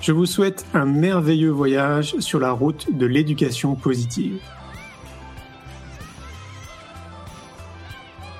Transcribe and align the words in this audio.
Je 0.00 0.12
vous 0.12 0.24
souhaite 0.24 0.64
un 0.72 0.86
merveilleux 0.86 1.50
voyage 1.50 2.18
sur 2.20 2.40
la 2.40 2.52
route 2.52 2.96
de 2.96 3.04
l'éducation 3.04 3.74
positive. 3.74 4.40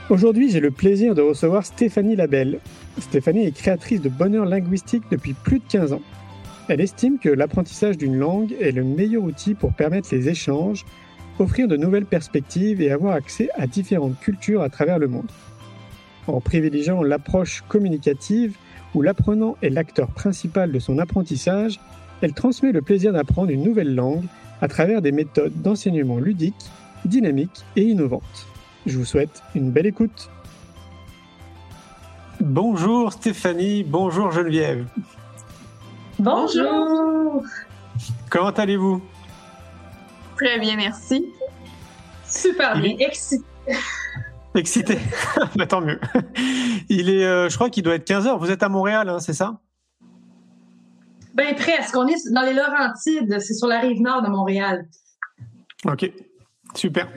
Aujourd'hui, 0.09 0.51
j'ai 0.51 0.61
le 0.61 0.71
plaisir 0.71 1.15
de 1.15 1.21
recevoir 1.21 1.67
Stéphanie 1.67 2.17
Labelle. 2.17 2.61
Stéphanie 2.99 3.45
est 3.45 3.55
créatrice 3.55 4.01
de 4.01 4.09
bonheur 4.09 4.47
linguistique 4.47 5.05
depuis 5.11 5.35
plus 5.35 5.59
de 5.59 5.65
15 5.69 5.93
ans. 5.93 6.03
Elle 6.69 6.81
estime 6.81 7.19
que 7.19 7.29
l'apprentissage 7.29 7.99
d'une 7.99 8.17
langue 8.17 8.57
est 8.59 8.73
le 8.73 8.83
meilleur 8.83 9.23
outil 9.23 9.53
pour 9.53 9.75
permettre 9.75 10.09
les 10.13 10.31
échanges, 10.31 10.87
offrir 11.39 11.69
de 11.69 11.77
nouvelles 11.77 12.07
perspectives 12.07 12.81
et 12.81 12.91
avoir 12.91 13.13
accès 13.13 13.51
à 13.55 13.67
différentes 13.67 14.19
cultures 14.19 14.63
à 14.63 14.71
travers 14.71 14.99
le 14.99 15.09
monde. 15.09 15.31
En 16.27 16.41
privilégiant 16.41 17.03
l'approche 17.03 17.63
communicative, 17.69 18.57
où 18.95 19.03
l'apprenant 19.03 19.57
est 19.63 19.71
l'acteur 19.71 20.09
principal 20.09 20.73
de 20.73 20.79
son 20.79 20.99
apprentissage, 20.99 21.81
elle 22.21 22.35
transmet 22.35 22.73
le 22.73 22.83
plaisir 22.83 23.13
d'apprendre 23.13 23.51
une 23.51 23.63
nouvelle 23.63 23.95
langue 23.95 24.25
à 24.61 24.69
travers 24.69 25.01
des 25.03 25.13
méthodes 25.13 25.63
d'enseignement 25.63 26.19
ludiques, 26.19 26.71
dynamiques 27.05 27.65
et 27.77 27.83
innovantes. 27.83 28.47
Je 28.87 28.99
vous 28.99 29.05
souhaite 29.05 29.43
une 29.55 29.71
belle 29.71 29.87
écoute. 29.87 30.31
Bonjour 32.41 33.13
Stéphanie, 33.13 33.85
bonjour 33.85 34.33
Geneviève. 34.33 34.87
Bonjour. 36.19 37.43
Comment 38.29 38.51
allez-vous? 38.51 39.03
Très 40.37 40.59
bien, 40.59 40.77
merci. 40.77 41.27
Super 42.27 42.79
bien, 42.79 42.97
excité. 42.99 43.45
Excité, 44.61 44.99
bah, 45.57 45.65
tant 45.65 45.81
mieux. 45.81 45.99
Il 46.91 47.09
est, 47.09 47.25
euh, 47.25 47.49
je 47.49 47.55
crois 47.55 47.71
qu'il 47.71 47.83
doit 47.83 47.95
être 47.95 48.07
15h. 48.07 48.39
Vous 48.39 48.51
êtes 48.51 48.63
à 48.63 48.69
Montréal, 48.69 49.09
hein, 49.09 49.19
c'est 49.19 49.33
ça? 49.33 49.59
Ben 51.33 51.55
presque. 51.55 51.97
On 51.97 52.07
est 52.07 52.31
dans 52.31 52.43
les 52.43 52.53
Laurentides, 52.53 53.41
c'est 53.41 53.55
sur 53.55 53.67
la 53.69 53.81
rive 53.81 54.03
nord 54.03 54.21
de 54.21 54.29
Montréal. 54.29 54.87
Ok, 55.87 56.13
super. 56.75 57.09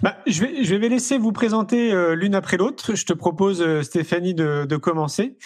Bah, 0.00 0.16
je, 0.28 0.44
vais, 0.44 0.62
je 0.62 0.76
vais 0.76 0.88
laisser 0.88 1.18
vous 1.18 1.32
présenter 1.32 1.92
euh, 1.92 2.14
l'une 2.14 2.36
après 2.36 2.56
l'autre. 2.56 2.94
Je 2.94 3.04
te 3.04 3.12
propose, 3.12 3.60
euh, 3.62 3.82
Stéphanie, 3.82 4.34
de, 4.34 4.64
de 4.64 4.76
commencer, 4.76 5.36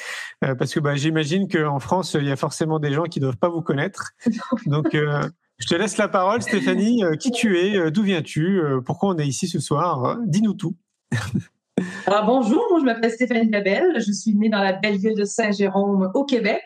parce 0.42 0.74
que 0.74 0.80
bah, 0.80 0.94
j'imagine 0.94 1.48
qu'en 1.48 1.78
France, 1.78 2.18
il 2.20 2.26
y 2.26 2.32
a 2.32 2.36
forcément 2.36 2.78
des 2.78 2.92
gens 2.92 3.04
qui 3.04 3.18
ne 3.18 3.24
doivent 3.24 3.38
pas 3.38 3.48
vous 3.48 3.62
connaître. 3.62 4.10
Donc, 4.66 4.88
je 4.92 5.66
te 5.66 5.74
laisse 5.74 5.96
la 5.96 6.08
parole, 6.08 6.42
Stéphanie. 6.42 7.02
qui 7.18 7.30
tu 7.30 7.58
es? 7.58 7.90
D'où 7.90 8.02
viens-tu? 8.02 8.60
Pourquoi 8.84 9.14
on 9.14 9.16
est 9.16 9.26
ici 9.26 9.48
ce 9.48 9.58
soir? 9.58 10.18
Dis-nous 10.26 10.52
tout. 10.52 10.76
Alors, 12.06 12.24
bonjour, 12.24 12.78
je 12.78 12.84
m'appelle 12.84 13.10
Stéphanie 13.10 13.50
Labelle. 13.50 13.94
Je 13.96 14.12
suis 14.12 14.34
née 14.34 14.48
dans 14.48 14.62
la 14.62 14.72
belle 14.72 14.96
ville 14.96 15.16
de 15.16 15.24
Saint-Jérôme 15.24 16.10
au 16.14 16.24
Québec. 16.24 16.62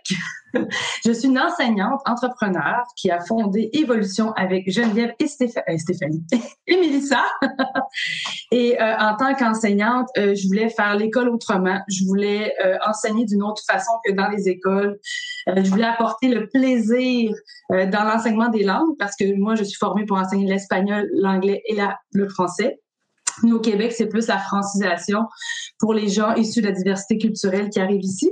je 1.04 1.12
suis 1.12 1.28
une 1.28 1.38
enseignante, 1.38 2.00
entrepreneur 2.06 2.84
qui 2.96 3.10
a 3.10 3.20
fondé 3.20 3.70
Évolution 3.72 4.32
avec 4.32 4.70
Geneviève 4.70 5.12
et 5.18 5.24
euh, 5.24 5.78
Stéphanie 5.78 6.24
et 6.66 6.76
Mélissa. 6.76 7.24
et 8.52 8.80
euh, 8.80 8.96
en 8.98 9.16
tant 9.16 9.34
qu'enseignante, 9.34 10.08
euh, 10.18 10.34
je 10.34 10.46
voulais 10.46 10.68
faire 10.68 10.94
l'école 10.96 11.28
autrement. 11.28 11.80
Je 11.88 12.04
voulais 12.04 12.54
enseigner 12.86 13.24
d'une 13.24 13.42
autre 13.42 13.62
façon 13.66 13.92
que 14.04 14.12
dans 14.12 14.28
les 14.28 14.48
écoles. 14.48 14.98
je 15.46 15.70
voulais 15.70 15.84
apporter 15.84 16.28
le 16.28 16.48
plaisir 16.48 17.32
dans 17.70 18.04
l'enseignement 18.04 18.48
des 18.48 18.64
langues 18.64 18.96
parce 18.98 19.16
que 19.16 19.34
moi, 19.38 19.54
je 19.54 19.64
suis 19.64 19.78
formée 19.78 20.04
pour 20.04 20.18
enseigner 20.18 20.46
l'espagnol, 20.46 21.08
l'anglais 21.14 21.62
et 21.66 21.76
le 22.12 22.28
français. 22.28 22.78
Nous, 23.42 23.56
au 23.56 23.60
Québec, 23.60 23.92
c'est 23.92 24.06
plus 24.06 24.26
la 24.26 24.38
francisation 24.38 25.26
pour 25.78 25.94
les 25.94 26.08
gens 26.08 26.34
issus 26.34 26.60
de 26.60 26.66
la 26.66 26.72
diversité 26.72 27.18
culturelle 27.18 27.70
qui 27.70 27.80
arrivent 27.80 28.04
ici. 28.04 28.30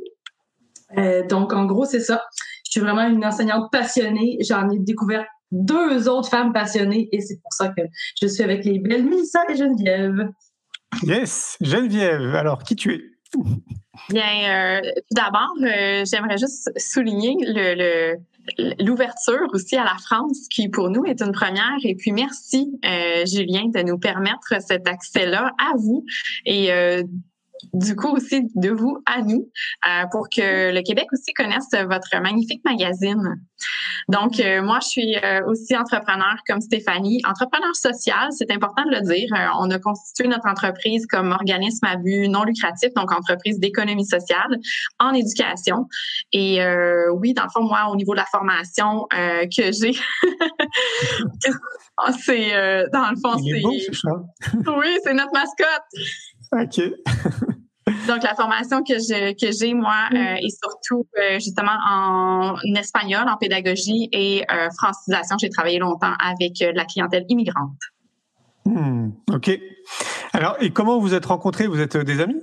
Euh, 0.97 1.27
donc, 1.27 1.53
en 1.53 1.67
gros, 1.67 1.85
c'est 1.85 2.01
ça. 2.01 2.23
Je 2.65 2.73
suis 2.73 2.81
vraiment 2.81 3.07
une 3.07 3.25
enseignante 3.25 3.71
passionnée. 3.71 4.39
J'en 4.41 4.69
ai 4.71 4.79
découvert 4.79 5.25
deux 5.51 6.09
autres 6.09 6.29
femmes 6.29 6.53
passionnées 6.53 7.09
et 7.13 7.21
c'est 7.21 7.41
pour 7.41 7.53
ça 7.53 7.69
que 7.69 7.83
je 8.21 8.27
suis 8.27 8.43
avec 8.43 8.65
les 8.65 8.79
belles 8.79 9.05
Mélissa 9.05 9.41
et 9.49 9.57
Geneviève. 9.57 10.29
Yes, 11.03 11.57
Geneviève. 11.61 12.35
Alors, 12.35 12.63
qui 12.63 12.77
tu 12.77 12.95
es? 12.95 13.01
Bien, 14.11 14.79
euh, 14.79 14.81
tout 14.83 15.15
d'abord, 15.15 15.53
euh, 15.63 16.05
j'aimerais 16.11 16.39
juste 16.39 16.71
souligner 16.79 17.37
le, 17.41 18.17
l'ouverture 18.81 19.49
aussi 19.53 19.77
à 19.77 19.85
la 19.85 19.97
France, 19.99 20.47
qui 20.51 20.69
pour 20.69 20.91
nous 20.91 21.05
est 21.05 21.23
une 21.23 21.33
première. 21.33 21.79
Et 21.85 21.95
puis 21.95 22.13
merci, 22.13 22.79
euh, 22.85 23.25
Julien, 23.27 23.69
de 23.69 23.83
nous 23.83 23.99
permettre 23.99 24.61
cet 24.61 24.89
accès-là 24.89 25.53
à 25.59 25.77
vous 25.77 26.05
et 26.45 26.73
euh, 26.73 27.03
du 27.73 27.97
coup 27.97 28.09
aussi 28.09 28.49
de 28.55 28.71
vous 28.71 28.99
à 29.07 29.23
nous 29.23 29.51
euh, 29.87 30.07
pour 30.11 30.29
que 30.29 30.73
le 30.73 30.83
Québec 30.83 31.07
aussi 31.13 31.33
connaisse 31.33 31.69
votre 31.73 32.21
magnifique 32.21 32.63
magazine. 32.65 33.41
Donc, 34.09 34.41
euh, 34.41 34.63
moi, 34.63 34.79
je 34.81 34.89
suis 34.89 35.17
euh, 35.17 35.45
aussi 35.47 35.77
entrepreneur 35.77 36.37
comme 36.47 36.61
Stéphanie. 36.61 37.21
Entrepreneur 37.29 37.75
social, 37.75 38.29
c'est 38.31 38.51
important 38.51 38.85
de 38.85 38.91
le 38.91 39.01
dire. 39.03 39.29
on 39.59 39.71
a 39.71 39.79
constitué 39.79 40.29
notre 40.29 40.49
entreprise 40.49 41.07
comme 41.07 41.33
organisme 41.33 41.87
à 41.87 41.97
but 41.97 42.29
non 42.29 42.45
lucratif, 42.45 42.93
donc 42.95 43.13
entreprise 43.13 43.59
d'économie 43.59 44.07
sociale 44.07 44.59
en 44.99 45.13
éducation. 45.13 45.87
Et 46.33 46.61
oui, 47.13 47.35
dans 47.35 47.45
le 47.45 47.51
fond, 47.51 47.65
moi, 47.65 47.89
au 47.91 47.97
niveau 47.97 48.13
de 48.13 48.19
la 48.19 48.27
formation 48.27 49.07
que 49.11 49.73
j'ai, 49.73 49.93
c'est 52.25 52.89
dans 52.93 53.11
le 53.11 53.17
fond, 53.17 53.37
c'est... 53.39 53.63
oui, 54.71 54.99
c'est 55.05 55.15
notre 55.15 55.33
mascotte. 55.33 55.83
OK. 56.53 56.81
Donc, 58.07 58.23
la 58.23 58.35
formation 58.35 58.83
que 58.83 58.95
j'ai, 58.99 59.35
que 59.35 59.51
j'ai 59.51 59.73
moi, 59.75 60.09
euh, 60.13 60.17
est 60.17 60.63
surtout 60.63 61.07
euh, 61.19 61.39
justement 61.39 61.77
en 61.89 62.57
espagnol, 62.77 63.27
en 63.29 63.37
pédagogie 63.37 64.09
et 64.13 64.45
euh, 64.51 64.69
francisation. 64.77 65.37
J'ai 65.39 65.49
travaillé 65.49 65.79
longtemps 65.79 66.13
avec 66.19 66.53
la 66.61 66.85
clientèle 66.85 67.25
immigrante. 67.29 67.79
Hmm, 68.65 69.11
OK. 69.33 69.51
Alors, 70.33 70.57
et 70.61 70.71
comment 70.71 70.99
vous 70.99 71.15
êtes 71.15 71.27
rencontrés? 71.27 71.67
Vous 71.67 71.81
êtes 71.81 71.97
des 71.97 72.21
amis? 72.21 72.43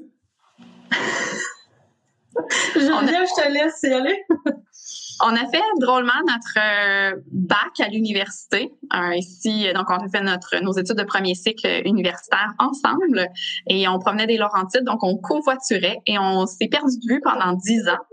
Geneviève, 2.76 3.28
je 3.28 3.44
te 3.44 3.52
laisse 3.52 3.84
y 3.84 3.94
aller. 3.94 4.24
On 5.22 5.34
a 5.34 5.48
fait 5.48 5.62
drôlement 5.80 6.14
notre 6.28 6.58
euh, 6.58 7.22
bac 7.32 7.80
à 7.80 7.88
l'université 7.88 8.74
euh, 8.94 9.16
ici. 9.16 9.68
Donc, 9.74 9.90
on 9.90 9.98
a 9.98 10.10
fait 10.10 10.22
notre 10.22 10.62
nos 10.62 10.74
études 10.74 10.98
de 10.98 11.04
premier 11.04 11.36
cycle 11.36 11.68
universitaire 11.86 12.54
ensemble 12.60 13.28
et 13.68 13.88
on 13.88 14.00
provenait 14.00 14.28
des 14.28 14.38
Laurentides. 14.38 14.84
Donc, 14.84 15.04
on 15.04 15.18
covoiturait 15.18 16.02
et 16.06 16.20
on 16.20 16.46
s'est 16.46 16.68
perdu 16.68 16.98
de 17.00 17.14
vue 17.14 17.22
pendant 17.22 17.54
dix 17.54 17.88
ans. 17.88 18.04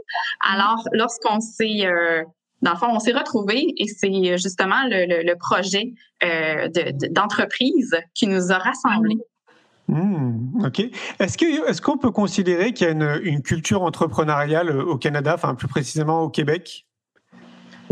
Alors, 0.52 0.87
lorsqu'on 0.93 1.40
s'est 1.40 1.87
euh, 1.87 2.22
dans 2.62 2.72
le 2.72 2.76
fond, 2.76 2.87
on 2.90 3.00
s'est 3.00 3.12
retrouvés 3.12 3.75
et 3.76 3.88
c'est 3.88 4.38
justement 4.38 4.84
le, 4.87 5.34
projet 5.34 5.94
d'entreprise 7.10 7.96
qui 8.14 8.28
nous 8.28 8.52
a 8.52 8.58
rassemblés. 8.58 9.19
Mmh, 9.88 10.64
ok. 10.64 10.81
Est-ce 11.19 11.37
que 11.37 11.69
est-ce 11.69 11.82
qu'on 11.82 11.99
peut 11.99 12.12
considérer 12.12 12.72
qu'il 12.72 12.87
y 12.87 12.90
a 12.90 12.93
une, 12.93 13.20
une, 13.25 13.43
culture 13.43 13.82
entrepreneuriale 13.82 14.70
au 14.70 14.96
Canada, 14.96 15.34
enfin 15.34 15.56
plus 15.56 15.66
précisément 15.66 16.22
au 16.22 16.31
Québec? 16.31 16.87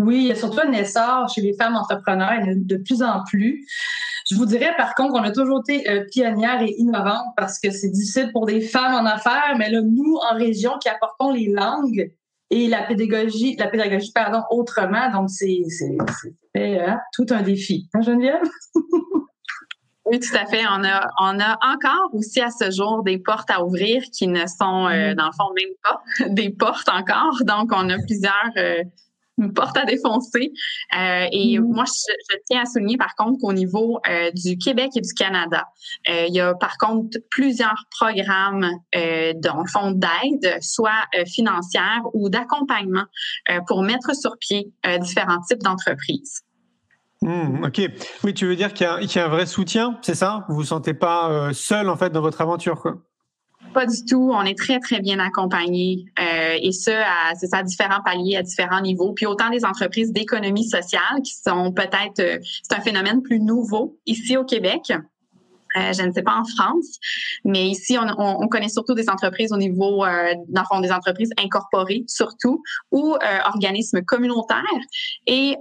Oui, 0.00 0.16
il 0.16 0.26
y 0.28 0.32
a 0.32 0.34
surtout 0.34 0.60
un 0.60 0.72
essor 0.72 1.28
chez 1.28 1.42
les 1.42 1.54
femmes 1.54 1.76
entrepreneurs, 1.76 2.40
de 2.46 2.76
plus 2.76 3.02
en 3.02 3.22
plus. 3.24 3.66
Je 4.30 4.36
vous 4.36 4.46
dirais, 4.46 4.72
par 4.76 4.94
contre, 4.94 5.14
on 5.14 5.22
a 5.22 5.30
toujours 5.30 5.62
été 5.66 5.90
euh, 5.90 6.04
pionnières 6.10 6.62
et 6.62 6.74
innovantes 6.78 7.34
parce 7.36 7.58
que 7.58 7.70
c'est 7.70 7.88
difficile 7.88 8.30
pour 8.32 8.46
des 8.46 8.60
femmes 8.60 8.94
en 8.94 9.06
affaires, 9.06 9.54
mais 9.58 9.70
là, 9.70 9.80
nous, 9.82 10.16
en 10.30 10.36
région, 10.36 10.78
qui 10.80 10.88
apportons 10.88 11.32
les 11.32 11.48
langues, 11.48 12.12
et 12.50 12.66
la 12.66 12.82
pédagogie, 12.82 13.56
la 13.56 13.68
pédagogie 13.68 14.10
pardon, 14.12 14.42
autrement. 14.50 15.10
Donc, 15.12 15.30
c'est 15.30 15.62
hein, 16.56 16.98
tout 17.12 17.26
un 17.30 17.42
défi. 17.42 17.88
Hein, 17.94 18.02
Geneviève? 18.02 18.42
Oui, 20.06 20.18
tout 20.18 20.34
à 20.34 20.44
fait. 20.46 20.62
On 20.68 20.82
a, 20.82 21.06
on 21.20 21.38
a 21.38 21.56
encore 21.62 22.10
aussi 22.14 22.40
à 22.40 22.50
ce 22.50 22.72
jour 22.72 23.04
des 23.04 23.18
portes 23.18 23.48
à 23.48 23.64
ouvrir 23.64 24.02
qui 24.12 24.26
ne 24.26 24.44
sont, 24.46 24.88
euh, 24.88 25.12
mm. 25.12 25.14
dans 25.14 25.26
le 25.26 25.32
fond, 25.32 25.52
même 25.54 25.74
pas 25.84 26.28
des 26.30 26.50
portes 26.50 26.88
encore. 26.88 27.36
Donc, 27.44 27.70
on 27.72 27.88
a 27.88 27.96
plusieurs 28.08 28.50
euh, 29.40 29.52
portes 29.52 29.76
à 29.76 29.84
défoncer. 29.84 30.52
Euh, 30.96 31.26
et 31.32 31.58
mm. 31.58 31.64
moi, 31.64 31.84
je, 31.84 32.36
tiens 32.46 32.62
à 32.62 32.66
souligner, 32.66 32.96
par 32.96 33.14
contre, 33.16 33.38
qu'au 33.40 33.52
niveau 33.52 34.00
du 34.34 34.58
Québec 34.58 34.90
et 34.96 35.00
du 35.00 35.12
Canada, 35.14 35.66
il 36.06 36.32
y 36.32 36.40
a, 36.40 36.54
par 36.54 36.76
contre, 36.78 37.18
plusieurs 37.30 37.84
programmes, 37.90 38.66
dans 38.92 39.62
le 39.62 39.68
fond, 39.70 39.92
d'aide, 39.92 40.58
soit 40.60 41.06
financière 41.26 42.02
ou 42.14 42.28
d'accompagnement 42.28 43.04
pour 43.66 43.82
mettre 43.82 44.14
sur 44.14 44.36
pied 44.38 44.72
différents 45.00 45.40
types 45.42 45.62
d'entreprises. 45.62 46.42
Hmm, 47.22 47.64
ok. 47.64 47.82
Oui, 48.24 48.32
tu 48.32 48.46
veux 48.46 48.56
dire 48.56 48.72
qu'il 48.72 48.86
y, 48.86 49.18
a 49.18 49.24
un 49.24 49.28
vrai 49.28 49.44
soutien, 49.44 49.98
c'est 50.00 50.14
ça? 50.14 50.46
Vous 50.48 50.54
vous 50.54 50.64
sentez 50.64 50.94
pas 50.94 51.30
euh, 51.30 51.52
seul 51.52 51.90
en 51.90 51.96
fait 51.96 52.10
dans 52.10 52.22
votre 52.22 52.40
aventure, 52.40 52.80
quoi? 52.80 52.96
Pas 53.72 53.86
du 53.86 54.04
tout. 54.04 54.30
On 54.32 54.42
est 54.42 54.58
très 54.58 54.80
très 54.80 55.00
bien 55.00 55.20
accompagnés 55.20 56.06
euh, 56.18 56.58
et 56.60 56.72
ce, 56.72 56.90
c'est 57.38 57.54
à 57.54 57.62
différents 57.62 58.02
paliers, 58.04 58.36
à 58.36 58.42
différents 58.42 58.80
niveaux. 58.80 59.12
Puis 59.12 59.26
autant 59.26 59.48
des 59.50 59.64
entreprises 59.64 60.12
d'économie 60.12 60.68
sociale 60.68 61.22
qui 61.24 61.34
sont 61.34 61.72
peut-être, 61.72 62.18
euh, 62.18 62.38
c'est 62.42 62.76
un 62.76 62.80
phénomène 62.80 63.22
plus 63.22 63.38
nouveau 63.38 63.96
ici 64.06 64.36
au 64.36 64.44
Québec. 64.44 64.92
Euh, 65.76 65.92
je 65.92 66.02
ne 66.02 66.12
sais 66.12 66.22
pas 66.22 66.36
en 66.36 66.44
France, 66.44 66.98
mais 67.44 67.68
ici, 67.68 67.96
on, 67.96 68.06
on, 68.18 68.48
connaît 68.48 68.68
surtout 68.68 68.94
des 68.94 69.08
entreprises 69.08 69.52
au 69.52 69.56
niveau, 69.56 70.04
euh, 70.04 70.34
des 70.82 70.92
entreprises 70.92 71.30
incorporées 71.38 72.04
surtout, 72.08 72.62
ou 72.90 73.14
euh, 73.14 73.38
organismes 73.44 74.02
communautaires. 74.02 74.64
Et 75.26 75.56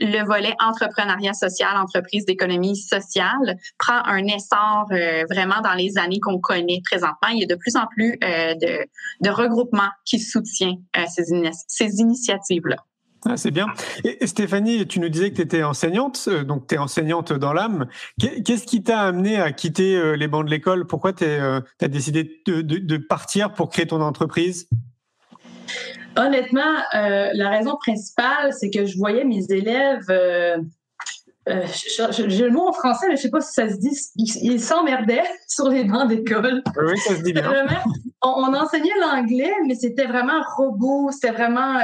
le 0.00 0.24
volet 0.24 0.54
entrepreneuriat 0.60 1.34
social, 1.34 1.76
entreprise 1.76 2.24
d'économie 2.24 2.76
sociale, 2.76 3.56
prend 3.78 4.04
un 4.04 4.24
essor 4.26 4.86
euh, 4.92 5.24
vraiment 5.30 5.60
dans 5.62 5.74
les 5.74 5.98
années 5.98 6.20
qu'on 6.20 6.38
connaît 6.38 6.80
présentement. 6.84 7.28
Il 7.32 7.40
y 7.40 7.44
a 7.44 7.46
de 7.46 7.54
plus 7.54 7.76
en 7.76 7.86
plus 7.86 8.18
euh, 8.24 8.54
de, 8.54 9.30
regroupements 9.30 9.90
qui 10.04 10.18
soutiennent 10.18 10.82
euh, 10.96 11.04
ces, 11.08 11.24
ces 11.68 12.00
initiatives-là. 12.00 12.76
Ah, 13.24 13.36
c'est 13.36 13.52
bien. 13.52 13.66
Et 14.02 14.26
Stéphanie, 14.26 14.84
tu 14.88 14.98
nous 14.98 15.08
disais 15.08 15.30
que 15.30 15.36
tu 15.36 15.42
étais 15.42 15.62
enseignante, 15.62 16.28
donc 16.28 16.66
tu 16.66 16.74
es 16.74 16.78
enseignante 16.78 17.32
dans 17.32 17.52
l'âme. 17.52 17.86
Qu'est-ce 18.18 18.66
qui 18.66 18.82
t'a 18.82 19.02
amené 19.02 19.40
à 19.40 19.52
quitter 19.52 20.16
les 20.16 20.26
bancs 20.26 20.44
de 20.44 20.50
l'école? 20.50 20.88
Pourquoi 20.88 21.12
tu 21.12 21.24
as 21.24 21.88
décidé 21.88 22.42
de 22.46 22.96
partir 22.96 23.52
pour 23.52 23.68
créer 23.68 23.86
ton 23.86 24.00
entreprise? 24.00 24.66
Honnêtement, 26.16 26.74
euh, 26.94 27.30
la 27.32 27.50
raison 27.50 27.76
principale, 27.76 28.52
c'est 28.52 28.70
que 28.70 28.84
je 28.84 28.98
voyais 28.98 29.24
mes 29.24 29.44
élèves. 29.50 30.04
Euh, 30.10 30.58
euh, 31.48 31.66
j'ai 32.28 32.44
le 32.44 32.50
mot 32.50 32.68
en 32.68 32.72
français, 32.72 33.06
mais 33.08 33.16
je 33.16 33.22
sais 33.22 33.30
pas 33.30 33.40
si 33.40 33.52
ça 33.52 33.68
se 33.68 33.76
dit. 33.76 33.96
Ils 34.16 34.60
s'emmerdaient 34.60 35.24
sur 35.48 35.68
les 35.68 35.84
bancs 35.84 36.08
d'école. 36.08 36.62
Oui, 36.76 36.98
ça 36.98 37.16
se 37.16 37.22
dit 37.22 37.32
bien. 37.32 37.50
on, 38.22 38.54
enseignait 38.54 38.94
l'anglais, 39.00 39.52
mais 39.66 39.74
c'était 39.74 40.06
vraiment 40.06 40.40
robot. 40.56 41.10
C'était 41.10 41.32
vraiment. 41.32 41.78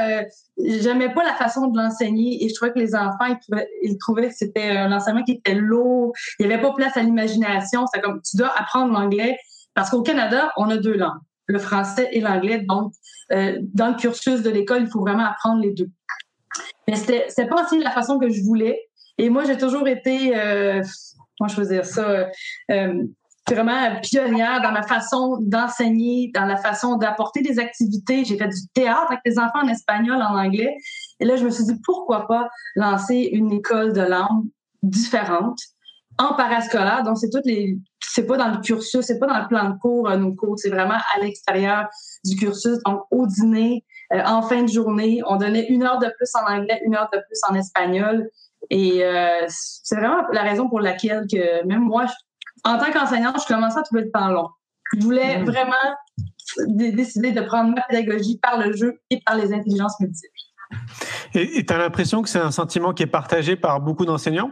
J'aimais 0.63 1.13
pas 1.13 1.23
la 1.23 1.33
façon 1.33 1.67
de 1.67 1.77
l'enseigner 1.77 2.43
et 2.43 2.49
je 2.49 2.53
trouvais 2.53 2.71
que 2.71 2.79
les 2.79 2.95
enfants, 2.95 3.25
ils 3.27 3.39
trouvaient, 3.39 3.69
ils 3.81 3.97
trouvaient 3.97 4.29
que 4.29 4.35
c'était 4.35 4.69
un 4.69 4.91
enseignement 4.91 5.23
qui 5.23 5.33
était 5.33 5.55
lourd. 5.55 6.13
Il 6.39 6.47
n'y 6.47 6.53
avait 6.53 6.61
pas 6.61 6.71
place 6.73 6.95
à 6.95 7.01
l'imagination. 7.01 7.85
C'était 7.87 8.05
comme 8.05 8.21
tu 8.21 8.37
dois 8.37 8.53
apprendre 8.55 8.93
l'anglais 8.93 9.37
parce 9.73 9.89
qu'au 9.89 10.03
Canada, 10.03 10.51
on 10.55 10.69
a 10.69 10.77
deux 10.77 10.95
langues 10.95 11.19
le 11.49 11.59
français 11.59 12.07
et 12.11 12.21
l'anglais. 12.21 12.59
Donc, 12.59 12.93
euh, 13.33 13.57
dans 13.73 13.89
le 13.89 13.95
cursus 13.95 14.41
de 14.41 14.49
l'école, 14.49 14.83
il 14.83 14.87
faut 14.89 15.01
vraiment 15.01 15.25
apprendre 15.25 15.61
les 15.61 15.73
deux. 15.73 15.89
Mais 16.87 16.95
c'était, 16.95 17.25
c'est 17.29 17.47
pas 17.47 17.63
aussi 17.63 17.79
la 17.79 17.91
façon 17.91 18.19
que 18.19 18.29
je 18.29 18.41
voulais. 18.43 18.79
Et 19.17 19.29
moi, 19.29 19.43
j'ai 19.43 19.57
toujours 19.57 19.87
été, 19.87 20.37
euh, 20.37 20.81
comment 21.37 21.47
je 21.47 21.59
veux 21.59 21.67
dire 21.67 21.85
ça, 21.85 22.29
euh, 22.71 23.03
vraiment 23.47 23.99
pionnière 24.01 24.61
dans 24.61 24.71
ma 24.71 24.83
façon 24.83 25.37
d'enseigner, 25.41 26.31
dans 26.35 26.45
la 26.45 26.57
façon 26.57 26.97
d'apporter 26.97 27.41
des 27.41 27.57
activités. 27.57 28.23
J'ai 28.23 28.37
fait 28.37 28.47
du 28.47 28.67
théâtre 28.73 29.07
avec 29.09 29.21
des 29.25 29.39
enfants 29.39 29.63
en 29.63 29.67
espagnol, 29.67 30.21
en 30.21 30.37
anglais. 30.37 30.75
Et 31.19 31.25
là, 31.25 31.35
je 31.35 31.43
me 31.43 31.49
suis 31.49 31.65
dit, 31.65 31.79
pourquoi 31.83 32.27
pas 32.27 32.47
lancer 32.75 33.29
une 33.33 33.51
école 33.51 33.93
de 33.93 34.01
langue 34.01 34.45
différente? 34.83 35.59
En 36.19 36.35
parascolaire. 36.35 37.03
Donc, 37.03 37.17
c'est 37.17 37.29
toutes 37.29 37.45
les, 37.45 37.77
c'est 37.99 38.25
pas 38.25 38.37
dans 38.37 38.49
le 38.49 38.57
cursus, 38.57 39.01
c'est 39.01 39.17
pas 39.17 39.27
dans 39.27 39.39
le 39.39 39.47
plan 39.47 39.69
de 39.69 39.77
cours, 39.79 40.09
euh, 40.09 40.17
nos 40.17 40.33
cours, 40.33 40.59
c'est 40.59 40.69
vraiment 40.69 40.97
à 41.15 41.19
l'extérieur 41.21 41.87
du 42.25 42.35
cursus. 42.35 42.77
Donc, 42.85 43.03
au 43.09 43.25
dîner, 43.25 43.85
euh, 44.13 44.21
en 44.25 44.41
fin 44.41 44.63
de 44.63 44.69
journée, 44.69 45.21
on 45.25 45.37
donnait 45.37 45.65
une 45.67 45.83
heure 45.83 45.97
de 45.97 46.11
plus 46.17 46.29
en 46.35 46.51
anglais, 46.51 46.81
une 46.85 46.95
heure 46.95 47.09
de 47.11 47.19
plus 47.19 47.39
en 47.49 47.55
espagnol. 47.55 48.29
Et 48.69 49.03
euh, 49.03 49.45
c'est 49.47 49.95
vraiment 49.95 50.27
la 50.33 50.43
raison 50.43 50.67
pour 50.67 50.81
laquelle 50.81 51.25
que 51.31 51.65
même 51.65 51.83
moi, 51.83 52.05
en 52.65 52.77
tant 52.77 52.91
qu'enseignante, 52.91 53.37
je 53.41 53.47
commençais 53.51 53.79
à 53.79 53.83
trouver 53.83 54.03
le 54.03 54.11
temps 54.11 54.27
long. 54.27 54.49
Je 54.93 55.03
voulais 55.03 55.39
mmh. 55.39 55.45
vraiment 55.45 55.95
décider 56.67 57.31
de 57.31 57.41
prendre 57.41 57.73
ma 57.73 57.81
pédagogie 57.83 58.37
par 58.39 58.59
le 58.59 58.73
jeu 58.73 58.99
et 59.09 59.21
par 59.25 59.37
les 59.37 59.53
intelligences 59.53 59.99
multiples. 59.99 60.33
Et 61.35 61.65
tu 61.65 61.73
as 61.73 61.77
l'impression 61.77 62.21
que 62.21 62.29
c'est 62.29 62.39
un 62.39 62.51
sentiment 62.51 62.93
qui 62.93 63.03
est 63.03 63.07
partagé 63.07 63.55
par 63.55 63.79
beaucoup 63.79 64.05
d'enseignants? 64.05 64.51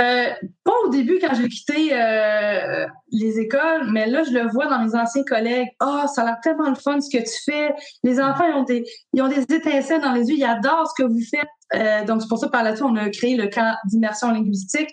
Euh, 0.00 0.28
pas 0.62 0.72
au 0.84 0.90
début 0.90 1.18
quand 1.20 1.34
j'ai 1.34 1.48
quitté 1.48 1.88
euh, 1.92 2.86
les 3.10 3.40
écoles, 3.40 3.90
mais 3.90 4.06
là, 4.06 4.22
je 4.22 4.30
le 4.30 4.48
vois 4.48 4.66
dans 4.66 4.84
mes 4.84 4.94
anciens 4.94 5.24
collègues. 5.24 5.68
Ah, 5.80 6.04
oh, 6.04 6.08
ça 6.08 6.22
a 6.22 6.24
l'air 6.26 6.36
tellement 6.42 6.68
le 6.68 6.76
fun 6.76 7.00
ce 7.00 7.10
que 7.10 7.22
tu 7.22 7.42
fais. 7.44 7.74
Les 8.04 8.20
enfants, 8.20 8.44
ils 8.48 8.54
ont 8.54 8.62
des, 8.62 8.84
ils 9.12 9.22
ont 9.22 9.28
des 9.28 9.42
étincelles 9.42 10.00
dans 10.00 10.12
les 10.12 10.28
yeux. 10.28 10.36
Ils 10.36 10.44
adorent 10.44 10.88
ce 10.96 11.02
que 11.02 11.08
vous 11.08 11.20
faites. 11.28 11.48
Euh, 11.74 12.04
donc, 12.04 12.22
c'est 12.22 12.28
pour 12.28 12.38
ça, 12.38 12.48
par 12.48 12.62
là-dessus, 12.62 12.84
on 12.84 12.94
a 12.94 13.08
créé 13.10 13.36
le 13.36 13.48
camp 13.48 13.74
d'immersion 13.86 14.30
linguistique 14.30 14.90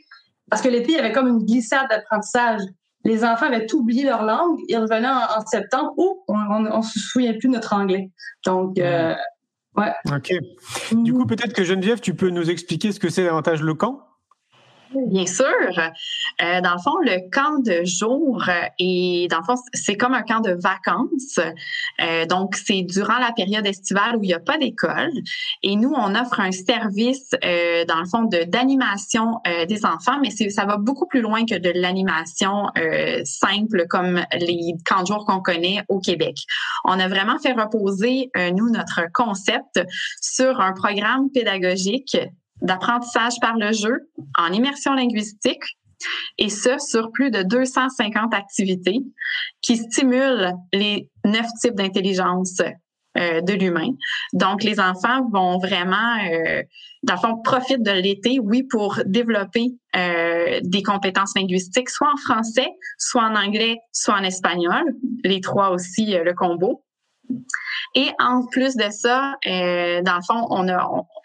parce 0.49 0.61
que 0.61 0.69
l'été, 0.69 0.93
il 0.93 0.95
y 0.95 0.99
avait 0.99 1.11
comme 1.11 1.27
une 1.27 1.45
glissade 1.45 1.87
d'apprentissage. 1.89 2.61
Les 3.03 3.23
enfants 3.23 3.45
avaient 3.45 3.67
tout 3.67 3.81
oublié 3.81 4.05
leur 4.05 4.23
langue. 4.23 4.57
Ils 4.67 4.77
revenaient 4.77 5.07
en, 5.07 5.45
septembre. 5.45 5.93
où 5.97 6.23
on 6.27 6.59
ne 6.59 6.81
se 6.81 6.99
souvient 6.99 7.33
plus 7.33 7.49
de 7.49 7.53
notre 7.53 7.73
anglais. 7.73 8.09
Donc, 8.43 8.77
ouais. 8.77 9.93
OK. 10.11 10.33
Du 10.93 11.13
coup, 11.13 11.27
peut-être 11.27 11.53
que 11.53 11.63
Geneviève, 11.63 11.99
tu 11.99 12.15
peux 12.15 12.29
nous 12.29 12.49
expliquer 12.49 12.91
ce 12.91 12.99
que 12.99 13.09
c'est 13.09 13.23
davantage 13.23 13.61
le 13.61 13.75
camp? 13.75 14.04
Bien 15.07 15.25
sûr. 15.25 15.45
Euh, 15.45 16.61
dans 16.61 16.73
le 16.73 16.79
fond, 16.81 16.97
le 17.01 17.29
camp 17.29 17.61
de 17.63 17.83
jour 17.85 18.43
et 18.79 19.27
dans 19.29 19.39
le 19.39 19.43
fond, 19.43 19.61
c'est 19.73 19.95
comme 19.95 20.13
un 20.13 20.21
camp 20.21 20.39
de 20.39 20.51
vacances. 20.51 21.39
Euh, 22.01 22.25
donc, 22.25 22.55
c'est 22.55 22.81
durant 22.83 23.17
la 23.19 23.31
période 23.33 23.65
estivale 23.65 24.15
où 24.17 24.23
il 24.23 24.27
n'y 24.27 24.33
a 24.33 24.39
pas 24.39 24.57
d'école. 24.57 25.11
Et 25.63 25.75
nous, 25.75 25.93
on 25.95 26.15
offre 26.15 26.39
un 26.39 26.51
service, 26.51 27.31
euh, 27.43 27.85
dans 27.85 27.99
le 27.99 28.05
fond, 28.05 28.23
de 28.23 28.43
d'animation 28.43 29.39
euh, 29.47 29.65
des 29.65 29.85
enfants, 29.85 30.19
mais 30.21 30.29
ça 30.49 30.65
va 30.65 30.77
beaucoup 30.77 31.07
plus 31.07 31.21
loin 31.21 31.45
que 31.45 31.57
de 31.57 31.71
l'animation 31.75 32.69
euh, 32.77 33.21
simple 33.25 33.85
comme 33.89 34.21
les 34.33 34.75
camps 34.85 35.01
de 35.01 35.07
jour 35.07 35.25
qu'on 35.25 35.41
connaît 35.41 35.83
au 35.89 35.99
Québec. 35.99 36.37
On 36.85 36.99
a 36.99 37.07
vraiment 37.07 37.37
fait 37.39 37.53
reposer, 37.53 38.29
euh, 38.37 38.51
nous, 38.51 38.69
notre 38.69 39.01
concept 39.13 39.83
sur 40.21 40.61
un 40.61 40.73
programme 40.73 41.29
pédagogique 41.31 42.17
d'apprentissage 42.61 43.39
par 43.41 43.57
le 43.57 43.71
jeu 43.71 44.09
en 44.37 44.51
immersion 44.51 44.93
linguistique 44.93 45.63
et 46.37 46.49
ce, 46.49 46.77
sur 46.77 47.11
plus 47.11 47.31
de 47.31 47.43
250 47.43 48.33
activités 48.33 48.99
qui 49.61 49.77
stimulent 49.77 50.53
les 50.73 51.09
neuf 51.25 51.47
types 51.61 51.75
d'intelligence 51.75 52.61
euh, 53.17 53.39
de 53.39 53.53
l'humain. 53.53 53.91
Donc, 54.33 54.63
les 54.63 54.79
enfants 54.79 55.29
vont 55.31 55.57
vraiment, 55.57 56.17
euh, 56.29 56.63
dans 57.03 57.13
le 57.13 57.19
fond, 57.19 57.41
profitent 57.41 57.81
de 57.81 57.91
l'été, 57.91 58.39
oui, 58.39 58.63
pour 58.63 58.99
développer 59.05 59.67
euh, 59.95 60.59
des 60.63 60.83
compétences 60.83 61.31
linguistiques, 61.33 61.89
soit 61.89 62.11
en 62.11 62.17
français, 62.17 62.67
soit 62.97 63.23
en 63.23 63.35
anglais, 63.35 63.77
soit 63.93 64.15
en 64.15 64.23
espagnol, 64.23 64.83
les 65.23 65.39
trois 65.39 65.69
aussi, 65.69 66.07
le 66.07 66.33
combo. 66.33 66.83
Et 67.95 68.11
en 68.19 68.45
plus 68.45 68.75
de 68.75 68.89
ça, 68.89 69.35
euh, 69.47 70.01
dans 70.01 70.15
le 70.15 70.21
fond, 70.27 70.47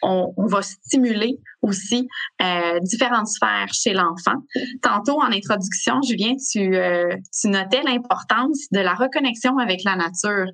on, 0.02 0.46
va 0.46 0.62
stimuler 0.62 1.38
aussi 1.62 2.08
euh, 2.40 2.78
différentes 2.80 3.26
sphères 3.26 3.72
chez 3.72 3.92
l'enfant. 3.92 4.36
Tantôt, 4.80 5.20
en 5.20 5.32
introduction, 5.32 6.00
Julien, 6.02 6.34
tu, 6.50 6.76
euh, 6.76 7.14
tu 7.38 7.48
notais 7.48 7.82
l'importance 7.82 8.66
de 8.70 8.78
la 8.78 8.94
reconnexion 8.94 9.58
avec 9.58 9.82
la 9.84 9.96
nature. 9.96 10.46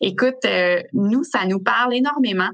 Écoute, 0.00 0.46
nous, 0.92 1.24
ça 1.24 1.44
nous 1.46 1.60
parle 1.60 1.94
énormément. 1.94 2.50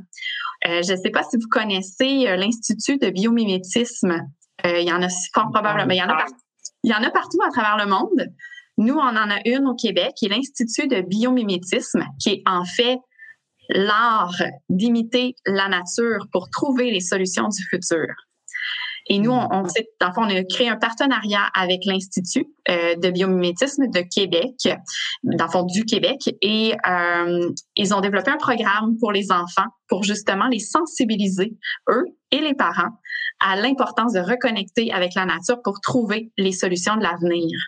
Je 0.65 0.93
ne 0.93 0.97
sais 0.97 1.11
pas 1.11 1.23
si 1.23 1.37
vous 1.37 1.49
connaissez 1.51 2.37
l'Institut 2.37 2.97
de 2.97 3.11
biomimétisme. 3.11 4.27
il 4.65 4.89
y 4.89 4.93
en 4.93 5.03
a 5.03 5.09
probablement, 5.33 5.93
il 6.83 6.91
y 6.91 6.95
en 6.95 7.03
a 7.03 7.11
partout 7.11 7.39
à 7.47 7.51
travers 7.51 7.77
le 7.77 7.91
monde. 7.91 8.33
Nous, 8.81 8.95
on 8.95 8.99
en 8.99 9.31
a 9.31 9.39
une 9.45 9.67
au 9.67 9.75
Québec, 9.75 10.13
qui 10.17 10.25
est 10.25 10.31
l'Institut 10.31 10.89
de 10.89 11.03
biomimétisme, 11.03 12.03
qui 12.19 12.31
est 12.31 12.43
en 12.47 12.65
fait 12.65 12.99
l'art 13.69 14.43
d'imiter 14.71 15.35
la 15.45 15.69
nature 15.69 16.27
pour 16.33 16.49
trouver 16.49 16.91
les 16.91 17.01
solutions 17.01 17.49
du 17.49 17.63
futur. 17.69 18.07
Et 19.11 19.19
nous, 19.19 19.33
on, 19.33 19.49
on, 19.51 19.63
dans 20.01 20.13
on 20.17 20.31
a 20.31 20.45
créé 20.45 20.71
un 20.71 20.79
partenariat 20.79 21.51
avec 21.53 21.81
l'Institut 21.85 22.47
euh, 22.71 22.95
de 22.97 23.11
biomimétisme 23.11 23.87
de 23.89 24.01
Québec, 24.01 24.55
dans 25.25 25.45
le 25.45 25.51
fond 25.51 25.65
du 25.65 25.85
Québec, 25.85 26.35
et 26.41 26.75
euh, 26.89 27.51
ils 27.77 27.93
ont 27.93 28.01
développé 28.01 28.31
un 28.31 28.39
programme 28.39 28.97
pour 28.99 29.13
les 29.13 29.31
enfants 29.31 29.69
pour 29.89 30.05
justement 30.05 30.49
les 30.49 30.59
sensibiliser, 30.59 31.53
eux 31.91 32.05
et 32.31 32.39
les 32.39 32.55
parents, 32.55 32.93
à 33.41 33.57
l'importance 33.57 34.15
de 34.15 34.21
reconnecter 34.21 34.91
avec 34.91 35.15
la 35.15 35.27
nature 35.27 35.61
pour 35.63 35.83
trouver 35.83 36.33
les 36.39 36.53
solutions 36.53 36.97
de 36.97 37.03
l'avenir. 37.03 37.59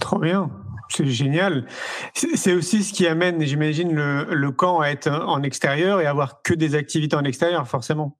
Trop 0.00 0.18
bien. 0.18 0.50
C'est 0.88 1.06
génial. 1.06 1.66
C'est 2.14 2.54
aussi 2.54 2.84
ce 2.84 2.92
qui 2.92 3.06
amène, 3.06 3.40
j'imagine, 3.42 3.92
le, 3.92 4.50
camp 4.52 4.80
à 4.80 4.88
être 4.88 5.10
en 5.10 5.42
extérieur 5.42 6.00
et 6.00 6.06
avoir 6.06 6.42
que 6.42 6.54
des 6.54 6.74
activités 6.74 7.16
en 7.16 7.24
extérieur, 7.24 7.66
forcément. 7.66 8.16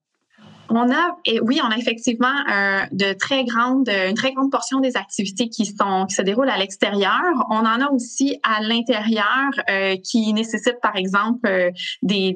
On 0.69 0.91
a, 0.91 1.15
oui, 1.43 1.61
on 1.63 1.71
a 1.71 1.77
effectivement 1.77 2.27
euh, 2.51 2.81
une 2.91 3.15
très 3.15 3.45
grande 3.45 4.51
portion 4.51 4.81
des 4.81 4.97
activités 4.97 5.47
qui 5.47 5.65
se 5.65 6.21
déroulent 6.21 6.49
à 6.49 6.57
l'extérieur. 6.57 7.21
On 7.49 7.59
en 7.59 7.81
a 7.81 7.89
aussi 7.91 8.37
à 8.43 8.61
l'intérieur 8.61 9.51
euh, 9.69 9.95
qui 10.03 10.33
nécessitent, 10.33 10.81
par 10.81 10.97
exemple, 10.97 11.47
euh, 11.47 11.71
des, 12.03 12.35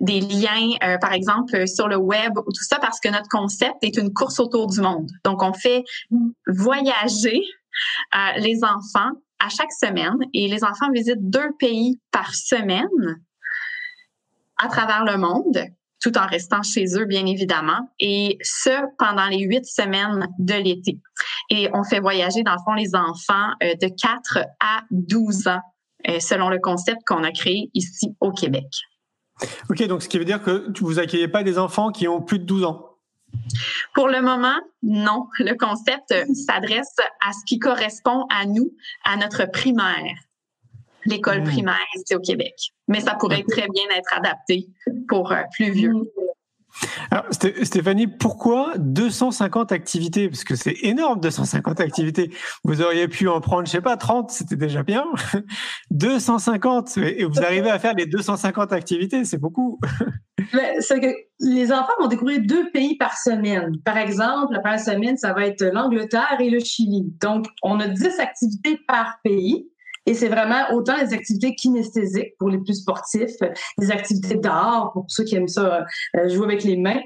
liens, 0.00 0.98
par 1.00 1.14
exemple, 1.14 1.66
sur 1.66 1.88
le 1.88 1.96
web 1.96 2.36
ou 2.36 2.52
tout 2.52 2.64
ça, 2.68 2.78
parce 2.78 3.00
que 3.00 3.08
notre 3.08 3.28
concept 3.30 3.76
est 3.82 3.96
une 3.96 4.12
course 4.12 4.40
autour 4.40 4.66
du 4.66 4.82
monde. 4.82 5.10
Donc, 5.24 5.42
on 5.42 5.54
fait 5.54 5.84
voyager 6.46 7.40
les 8.38 8.60
enfants 8.62 9.10
à 9.40 9.48
chaque 9.48 9.72
semaine 9.72 10.16
et 10.32 10.48
les 10.48 10.64
enfants 10.64 10.90
visitent 10.92 11.28
deux 11.30 11.50
pays 11.58 12.00
par 12.10 12.34
semaine 12.34 12.88
à 14.58 14.68
travers 14.68 15.04
le 15.04 15.16
monde 15.18 15.70
tout 16.04 16.18
en 16.18 16.26
restant 16.26 16.62
chez 16.62 16.84
eux, 16.98 17.06
bien 17.06 17.24
évidemment, 17.24 17.88
et 17.98 18.36
ce, 18.42 18.70
pendant 18.98 19.26
les 19.26 19.38
huit 19.38 19.64
semaines 19.64 20.28
de 20.38 20.52
l'été. 20.52 20.98
Et 21.48 21.70
on 21.72 21.82
fait 21.82 21.98
voyager, 21.98 22.42
dans 22.42 22.52
le 22.52 22.58
fond, 22.62 22.74
les 22.74 22.94
enfants 22.94 23.52
euh, 23.62 23.74
de 23.80 23.88
4 23.88 24.40
à 24.60 24.82
12 24.90 25.48
ans, 25.48 25.62
euh, 26.08 26.20
selon 26.20 26.50
le 26.50 26.58
concept 26.58 26.98
qu'on 27.06 27.24
a 27.24 27.32
créé 27.32 27.70
ici 27.72 28.14
au 28.20 28.32
Québec. 28.32 28.66
OK, 29.70 29.82
donc 29.86 30.02
ce 30.02 30.08
qui 30.10 30.18
veut 30.18 30.26
dire 30.26 30.42
que 30.42 30.70
vous 30.78 30.98
accueillez 30.98 31.26
pas 31.26 31.42
des 31.42 31.58
enfants 31.58 31.90
qui 31.90 32.06
ont 32.06 32.20
plus 32.20 32.38
de 32.38 32.44
12 32.44 32.64
ans 32.64 32.93
pour 33.94 34.08
le 34.08 34.20
moment, 34.20 34.58
non. 34.82 35.28
Le 35.38 35.54
concept 35.54 36.14
s'adresse 36.34 36.96
à 37.26 37.32
ce 37.32 37.44
qui 37.46 37.58
correspond 37.58 38.26
à 38.30 38.46
nous, 38.46 38.72
à 39.04 39.16
notre 39.16 39.50
primaire 39.50 40.14
l'école 41.06 41.42
mmh. 41.42 41.44
primaire 41.44 41.86
ici 41.96 42.14
au 42.14 42.20
Québec. 42.20 42.54
Mais 42.88 43.00
ça 43.00 43.14
pourrait 43.14 43.44
très 43.48 43.68
bien 43.68 43.84
être 43.96 44.16
adapté 44.16 44.68
pour 45.08 45.32
euh, 45.32 45.42
plus 45.52 45.70
vieux. 45.70 45.92
Mmh. 45.92 46.04
Alors, 47.10 47.26
Stéphanie, 47.30 48.06
pourquoi 48.06 48.72
250 48.78 49.72
activités? 49.72 50.28
Parce 50.28 50.44
que 50.44 50.56
c'est 50.56 50.76
énorme, 50.82 51.20
250 51.20 51.80
activités. 51.80 52.30
Vous 52.64 52.82
auriez 52.82 53.08
pu 53.08 53.28
en 53.28 53.40
prendre, 53.40 53.66
je 53.66 53.72
sais 53.72 53.80
pas, 53.80 53.96
30, 53.96 54.30
c'était 54.30 54.56
déjà 54.56 54.82
bien. 54.82 55.04
250, 55.90 56.96
et 56.98 57.24
vous 57.24 57.40
arrivez 57.40 57.70
à 57.70 57.78
faire 57.78 57.94
les 57.94 58.06
250 58.06 58.72
activités, 58.72 59.24
c'est 59.24 59.38
beaucoup. 59.38 59.78
C'est 60.80 61.00
que 61.00 61.06
les 61.40 61.72
enfants 61.72 61.92
vont 62.00 62.06
découvrir 62.06 62.40
deux 62.44 62.70
pays 62.70 62.96
par 62.96 63.16
semaine. 63.16 63.72
Par 63.84 63.96
exemple, 63.96 64.52
la 64.52 64.60
première 64.60 64.80
semaine, 64.80 65.16
ça 65.16 65.32
va 65.32 65.46
être 65.46 65.64
l'Angleterre 65.64 66.36
et 66.38 66.50
le 66.50 66.58
Chili. 66.58 67.04
Donc, 67.20 67.46
on 67.62 67.80
a 67.80 67.88
10 67.88 68.20
activités 68.20 68.78
par 68.86 69.18
pays. 69.24 69.68
Et 70.06 70.14
c'est 70.14 70.28
vraiment 70.28 70.72
autant 70.72 70.96
les 70.96 71.14
activités 71.14 71.54
kinesthésiques 71.54 72.36
pour 72.38 72.50
les 72.50 72.58
plus 72.58 72.74
sportifs, 72.74 73.36
des 73.78 73.90
activités 73.90 74.36
d'art 74.36 74.90
pour 74.92 75.06
ceux 75.08 75.24
qui 75.24 75.36
aiment 75.36 75.48
ça, 75.48 75.86
euh, 76.16 76.28
jouer 76.28 76.44
avec 76.44 76.64
les 76.64 76.76
mains. 76.76 77.00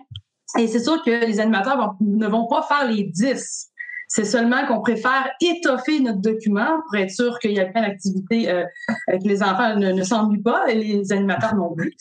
Et 0.59 0.67
c'est 0.67 0.81
sûr 0.81 1.03
que 1.05 1.11
les 1.11 1.41
animateurs 1.41 1.95
ne 2.01 2.27
vont 2.27 2.49
pas 2.49 2.63
faire 2.63 2.91
les 2.91 3.05
10. 3.05 3.71
C'est 4.09 4.25
seulement 4.25 4.67
qu'on 4.67 4.81
préfère 4.81 5.31
étoffer 5.41 6.01
notre 6.01 6.21
document 6.21 6.81
pour 6.87 6.97
être 6.97 7.11
sûr 7.11 7.39
qu'il 7.39 7.53
y 7.53 7.61
a 7.61 7.67
plein 7.67 7.83
d'activités, 7.83 8.51
euh, 8.51 8.65
que 9.09 9.29
les 9.29 9.43
enfants 9.43 9.77
ne, 9.77 9.93
ne 9.93 10.03
s'ennuient 10.03 10.43
pas 10.43 10.69
et 10.69 10.75
les 10.75 11.13
animateurs 11.13 11.55
non 11.55 11.75
plus. 11.75 11.95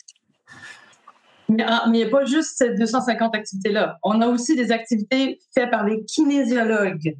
Mais 1.49 1.63
ah, 1.65 1.83
il 1.87 1.91
n'y 1.91 2.03
a 2.03 2.09
pas 2.09 2.25
juste 2.25 2.57
ces 2.57 2.73
250 2.75 3.35
activités-là. 3.35 3.99
On 4.03 4.21
a 4.21 4.27
aussi 4.27 4.55
des 4.55 4.71
activités 4.71 5.39
faites 5.53 5.69
par 5.69 5.85
les 5.85 6.03
kinésiologues. 6.05 7.17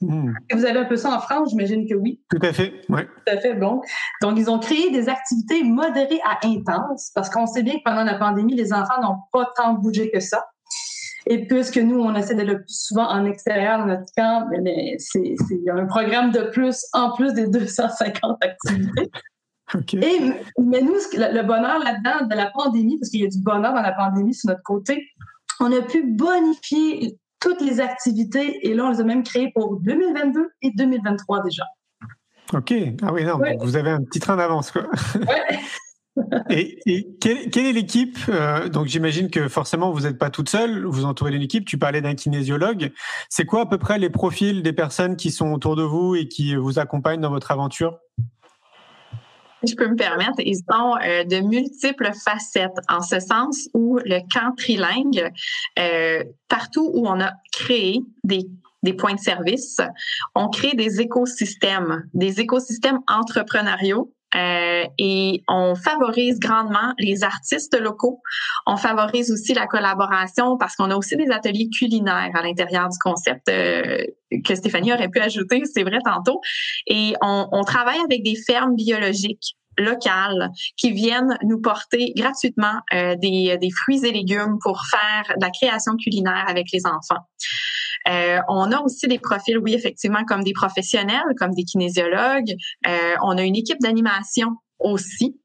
Hmm. 0.00 0.32
Vous 0.52 0.64
avez 0.64 0.78
un 0.78 0.84
peu 0.84 0.96
ça 0.96 1.14
en 1.14 1.20
France, 1.20 1.50
j'imagine 1.50 1.86
que 1.86 1.94
oui. 1.94 2.20
Tout 2.30 2.38
à 2.42 2.52
fait, 2.52 2.72
oui. 2.88 3.02
Tout 3.04 3.32
à 3.32 3.38
fait, 3.38 3.54
bon. 3.54 3.82
Donc, 4.22 4.38
ils 4.38 4.50
ont 4.50 4.58
créé 4.58 4.90
des 4.90 5.08
activités 5.08 5.62
modérées 5.62 6.20
à 6.24 6.46
intenses 6.46 7.10
parce 7.14 7.28
qu'on 7.28 7.46
sait 7.46 7.62
bien 7.62 7.74
que 7.74 7.82
pendant 7.84 8.04
la 8.04 8.14
pandémie, 8.14 8.54
les 8.54 8.72
enfants 8.72 9.00
n'ont 9.02 9.18
pas 9.32 9.52
tant 9.56 9.74
bougé 9.74 10.10
que 10.10 10.20
ça. 10.20 10.46
Et 11.26 11.46
puisque 11.46 11.76
nous, 11.76 12.00
on 12.00 12.14
essaie 12.14 12.34
d'être 12.34 12.46
le 12.46 12.62
plus 12.62 12.86
souvent 12.86 13.08
en 13.08 13.26
extérieur 13.26 13.78
dans 13.78 13.86
notre 13.86 14.10
camp, 14.16 14.48
mais 14.62 14.96
c'est 14.98 15.34
un 15.70 15.84
programme 15.84 16.30
de 16.30 16.50
plus 16.50 16.86
en 16.94 17.14
plus 17.14 17.34
des 17.34 17.46
250 17.46 18.42
activités. 18.42 19.10
Et, 19.92 20.20
mais 20.58 20.82
nous, 20.82 20.94
le 21.12 21.42
bonheur 21.42 21.78
là-dedans 21.78 22.26
de 22.26 22.34
la 22.34 22.50
pandémie, 22.50 22.98
parce 22.98 23.10
qu'il 23.10 23.20
y 23.20 23.24
a 23.24 23.28
du 23.28 23.40
bonheur 23.40 23.72
dans 23.72 23.82
la 23.82 23.92
pandémie 23.92 24.34
sur 24.34 24.48
notre 24.48 24.64
côté, 24.64 25.06
on 25.60 25.70
a 25.70 25.82
pu 25.82 26.02
bonifier 26.02 27.19
toutes 27.40 27.60
les 27.60 27.80
activités 27.80 28.66
et 28.68 28.74
là, 28.74 28.84
on 28.86 28.90
les 28.90 29.00
a 29.00 29.04
même 29.04 29.22
créées 29.22 29.50
pour 29.54 29.80
2022 29.80 30.50
et 30.62 30.70
2023 30.74 31.42
déjà. 31.42 31.64
OK. 32.52 32.74
Ah 33.02 33.12
oui, 33.12 33.24
non, 33.24 33.38
vous 33.60 33.76
avez 33.76 33.90
un 33.90 34.02
petit 34.02 34.20
train 34.20 34.36
d'avance, 34.36 34.70
quoi. 34.70 34.86
et, 36.50 36.78
quelle, 37.20 37.66
est 37.66 37.72
l'équipe 37.72 38.18
euh, 38.28 38.68
Donc 38.68 38.86
j'imagine 38.86 39.30
que 39.30 39.48
forcément 39.48 39.92
vous 39.92 40.00
n'êtes 40.00 40.18
pas 40.18 40.30
toute 40.30 40.48
seule, 40.48 40.84
vous 40.84 41.04
entourez 41.04 41.30
d'une 41.30 41.42
équipe. 41.42 41.64
Tu 41.64 41.78
parlais 41.78 42.00
d'un 42.00 42.14
kinésiologue. 42.14 42.92
C'est 43.28 43.46
quoi 43.46 43.62
à 43.62 43.66
peu 43.66 43.78
près 43.78 43.98
les 43.98 44.10
profils 44.10 44.62
des 44.62 44.72
personnes 44.72 45.16
qui 45.16 45.30
sont 45.30 45.52
autour 45.52 45.76
de 45.76 45.82
vous 45.82 46.16
et 46.16 46.28
qui 46.28 46.56
vous 46.56 46.78
accompagnent 46.78 47.20
dans 47.20 47.30
votre 47.30 47.50
aventure? 47.50 47.98
Je 49.66 49.74
peux 49.74 49.88
me 49.88 49.96
permettre, 49.96 50.38
ils 50.38 50.60
ont 50.72 50.96
euh, 50.96 51.24
de 51.24 51.40
multiples 51.40 52.10
facettes, 52.24 52.76
en 52.88 53.02
ce 53.02 53.20
sens 53.20 53.68
où 53.74 53.98
le 54.04 54.20
camp 54.32 54.54
trilingue, 54.56 55.30
euh, 55.78 56.24
partout 56.48 56.90
où 56.94 57.06
on 57.06 57.20
a 57.20 57.32
créé 57.52 58.00
des 58.24 58.46
des 58.82 58.94
points 58.94 59.14
de 59.14 59.20
service, 59.20 59.78
on 60.34 60.48
crée 60.48 60.72
des 60.72 61.02
écosystèmes, 61.02 62.08
des 62.14 62.40
écosystèmes 62.40 63.00
entrepreneuriaux 63.08 64.10
euh, 64.34 64.84
et 64.98 65.42
on 65.48 65.74
favorise 65.74 66.38
grandement 66.38 66.94
les 66.98 67.24
artistes 67.24 67.78
locaux. 67.78 68.20
On 68.66 68.76
favorise 68.76 69.30
aussi 69.32 69.54
la 69.54 69.66
collaboration 69.66 70.56
parce 70.56 70.76
qu'on 70.76 70.90
a 70.90 70.96
aussi 70.96 71.16
des 71.16 71.30
ateliers 71.30 71.68
culinaires 71.68 72.30
à 72.34 72.42
l'intérieur 72.42 72.88
du 72.88 72.98
concept 72.98 73.48
euh, 73.48 74.04
que 74.44 74.54
Stéphanie 74.54 74.92
aurait 74.92 75.08
pu 75.08 75.20
ajouter, 75.20 75.62
c'est 75.64 75.82
vrai 75.82 75.98
tantôt. 76.04 76.40
Et 76.86 77.14
on, 77.20 77.48
on 77.52 77.64
travaille 77.64 78.00
avec 78.04 78.22
des 78.22 78.36
fermes 78.36 78.76
biologiques 78.76 79.56
locales 79.78 80.50
qui 80.76 80.92
viennent 80.92 81.38
nous 81.42 81.60
porter 81.60 82.12
gratuitement 82.16 82.80
euh, 82.92 83.16
des, 83.16 83.56
des, 83.60 83.70
fruits 83.70 84.04
et 84.04 84.12
légumes 84.12 84.58
pour 84.62 84.82
faire 84.90 85.36
de 85.36 85.44
la 85.44 85.50
création 85.50 85.96
culinaire 85.96 86.44
avec 86.48 86.66
les 86.72 86.86
enfants. 86.86 87.22
Euh, 88.08 88.38
on 88.48 88.72
a 88.72 88.80
aussi 88.80 89.06
des 89.08 89.18
profils, 89.18 89.58
oui, 89.58 89.74
effectivement, 89.74 90.24
comme 90.24 90.42
des 90.42 90.52
professionnels, 90.52 91.22
comme 91.38 91.52
des 91.52 91.64
kinésiologues. 91.64 92.54
Euh, 92.86 93.14
on 93.22 93.36
a 93.36 93.42
une 93.42 93.56
équipe 93.56 93.80
d'animation 93.80 94.56
aussi. 94.78 95.38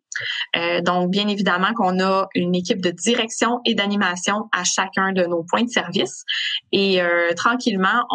Euh, 0.56 0.80
donc, 0.82 1.12
bien 1.12 1.28
évidemment 1.28 1.74
qu'on 1.74 2.00
a 2.00 2.28
une 2.36 2.56
équipe 2.56 2.82
de 2.82 2.92
direction 2.92 3.60
et 3.66 3.76
d'animation 3.76 4.48
à 4.54 4.64
chacun 4.64 5.12
de 5.12 5.26
nos 5.26 5.44
points 5.44 5.64
de 5.64 5.70
service. 5.70 6.24
Et 6.72 7.00
tranquillement, 7.36 8.06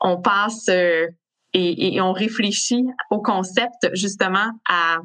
on, 0.00 0.16
passe 0.20 0.68
et, 0.68 1.06
et, 1.52 2.00
on 2.00 2.12
réfléchit 2.12 2.84
au 3.10 3.22
concept 3.22 3.88
justement 3.94 4.50
à 4.68 4.98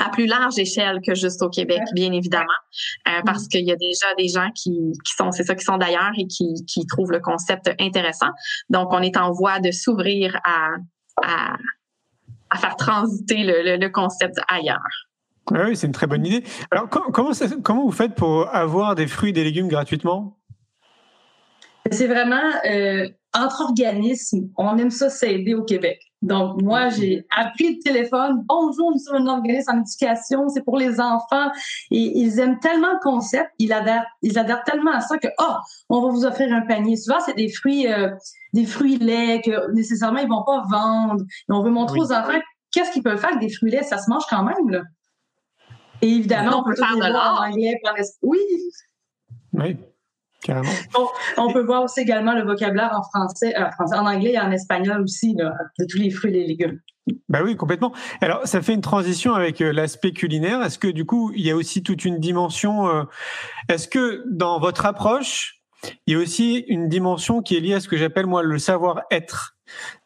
à 0.00 0.10
plus 0.10 0.26
large 0.26 0.58
échelle 0.58 1.00
que 1.06 1.14
juste 1.14 1.42
au 1.42 1.48
Québec, 1.48 1.80
bien 1.94 2.12
évidemment, 2.12 2.46
euh, 3.08 3.20
parce 3.24 3.48
qu'il 3.48 3.66
y 3.66 3.72
a 3.72 3.76
déjà 3.76 4.06
des 4.16 4.28
gens 4.28 4.50
qui, 4.54 4.92
qui 5.04 5.12
sont, 5.16 5.32
c'est 5.32 5.44
ça, 5.44 5.54
qui 5.54 5.64
sont 5.64 5.76
d'ailleurs 5.76 6.12
et 6.16 6.26
qui, 6.26 6.64
qui 6.66 6.86
trouvent 6.86 7.10
le 7.12 7.20
concept 7.20 7.70
intéressant. 7.80 8.30
Donc, 8.70 8.92
on 8.92 9.00
est 9.00 9.16
en 9.16 9.32
voie 9.32 9.60
de 9.60 9.70
s'ouvrir 9.70 10.38
à, 10.44 10.70
à, 11.22 11.56
à, 12.50 12.58
faire 12.58 12.76
transiter 12.76 13.44
le, 13.44 13.76
le, 13.76 13.88
concept 13.88 14.38
ailleurs. 14.48 14.78
Oui, 15.50 15.76
c'est 15.76 15.86
une 15.86 15.92
très 15.92 16.06
bonne 16.06 16.24
idée. 16.26 16.44
Alors, 16.70 16.88
comment, 16.88 17.32
comment 17.62 17.84
vous 17.84 17.92
faites 17.92 18.14
pour 18.14 18.48
avoir 18.54 18.94
des 18.94 19.06
fruits 19.06 19.30
et 19.30 19.32
des 19.32 19.44
légumes 19.44 19.68
gratuitement? 19.68 20.38
C'est 21.90 22.06
vraiment 22.06 22.52
euh, 22.66 23.08
entre 23.34 23.62
organismes, 23.62 24.50
on 24.56 24.76
aime 24.78 24.90
ça 24.90 25.10
s'aider 25.10 25.54
au 25.54 25.64
Québec. 25.64 26.00
Donc, 26.20 26.60
moi, 26.62 26.88
j'ai 26.88 27.26
appris 27.34 27.76
le 27.76 27.82
téléphone. 27.82 28.42
Bonjour, 28.46 28.90
nous 28.90 28.98
sommes 28.98 29.28
un 29.28 29.36
organisme 29.38 29.70
en 29.70 29.80
éducation, 29.80 30.48
c'est 30.48 30.64
pour 30.64 30.76
les 30.76 31.00
enfants. 31.00 31.50
Et 31.90 32.18
ils 32.18 32.40
aiment 32.40 32.58
tellement 32.58 32.92
le 32.92 32.98
concept, 33.00 33.50
ils 33.58 33.72
adhèrent, 33.72 34.04
ils 34.22 34.36
adhèrent 34.38 34.64
tellement 34.64 34.92
à 34.92 35.00
ça 35.00 35.16
que, 35.18 35.28
oh, 35.38 35.54
on 35.88 36.00
va 36.02 36.08
vous 36.08 36.24
offrir 36.24 36.52
un 36.52 36.62
panier. 36.62 36.96
Souvent, 36.96 37.20
c'est 37.24 37.36
des 37.36 37.48
fruits, 37.48 37.86
euh, 37.86 38.10
des 38.52 38.66
fruits 38.66 38.98
laits 38.98 39.44
que 39.44 39.72
nécessairement 39.72 40.18
ils 40.18 40.28
vont 40.28 40.44
pas 40.44 40.64
vendre. 40.68 41.22
Et 41.22 41.52
on 41.52 41.62
veut 41.62 41.70
montrer 41.70 42.00
aux 42.00 42.12
enfants 42.12 42.40
qu'est-ce 42.72 42.90
qu'ils 42.90 43.04
peuvent 43.04 43.18
faire 43.18 43.30
avec 43.30 43.40
des 43.40 43.54
fruits 43.54 43.70
laits. 43.70 43.84
Ça 43.84 43.98
se 43.98 44.10
mange 44.10 44.24
quand 44.28 44.42
même, 44.42 44.70
là. 44.70 44.82
Et 46.02 46.08
évidemment, 46.08 46.60
on 46.60 46.64
peut 46.64 46.76
faire 46.76 46.96
de 46.96 47.00
l'art. 47.00 47.48
Oui. 48.22 48.38
Oui. 49.52 49.76
Carrément. 50.42 50.70
On, 51.36 51.52
peut 51.52 51.62
voir 51.62 51.82
aussi 51.82 52.00
également 52.00 52.34
le 52.34 52.42
vocabulaire 52.42 52.92
en 52.94 53.02
français, 53.02 53.54
euh, 53.56 53.64
en 53.80 54.06
anglais 54.06 54.32
et 54.32 54.40
en 54.40 54.50
espagnol 54.50 55.02
aussi, 55.02 55.34
de 55.34 55.84
tous 55.88 55.98
les 55.98 56.10
fruits 56.10 56.30
et 56.30 56.40
les 56.40 56.46
légumes. 56.46 56.80
Bah 57.28 57.40
oui, 57.42 57.56
complètement. 57.56 57.92
Alors, 58.20 58.46
ça 58.46 58.62
fait 58.62 58.74
une 58.74 58.80
transition 58.80 59.34
avec 59.34 59.60
euh, 59.60 59.72
l'aspect 59.72 60.12
culinaire. 60.12 60.62
Est-ce 60.62 60.78
que 60.78 60.88
du 60.88 61.04
coup, 61.04 61.32
il 61.34 61.44
y 61.44 61.50
a 61.50 61.56
aussi 61.56 61.82
toute 61.82 62.04
une 62.04 62.18
dimension 62.18 62.88
euh, 62.88 63.04
Est-ce 63.68 63.88
que 63.88 64.24
dans 64.30 64.60
votre 64.60 64.86
approche, 64.86 65.60
il 66.06 66.14
y 66.14 66.16
a 66.16 66.20
aussi 66.20 66.64
une 66.68 66.88
dimension 66.88 67.40
qui 67.40 67.56
est 67.56 67.60
liée 67.60 67.74
à 67.74 67.80
ce 67.80 67.88
que 67.88 67.96
j'appelle 67.96 68.26
moi 68.26 68.42
le 68.42 68.58
savoir-être? 68.58 69.54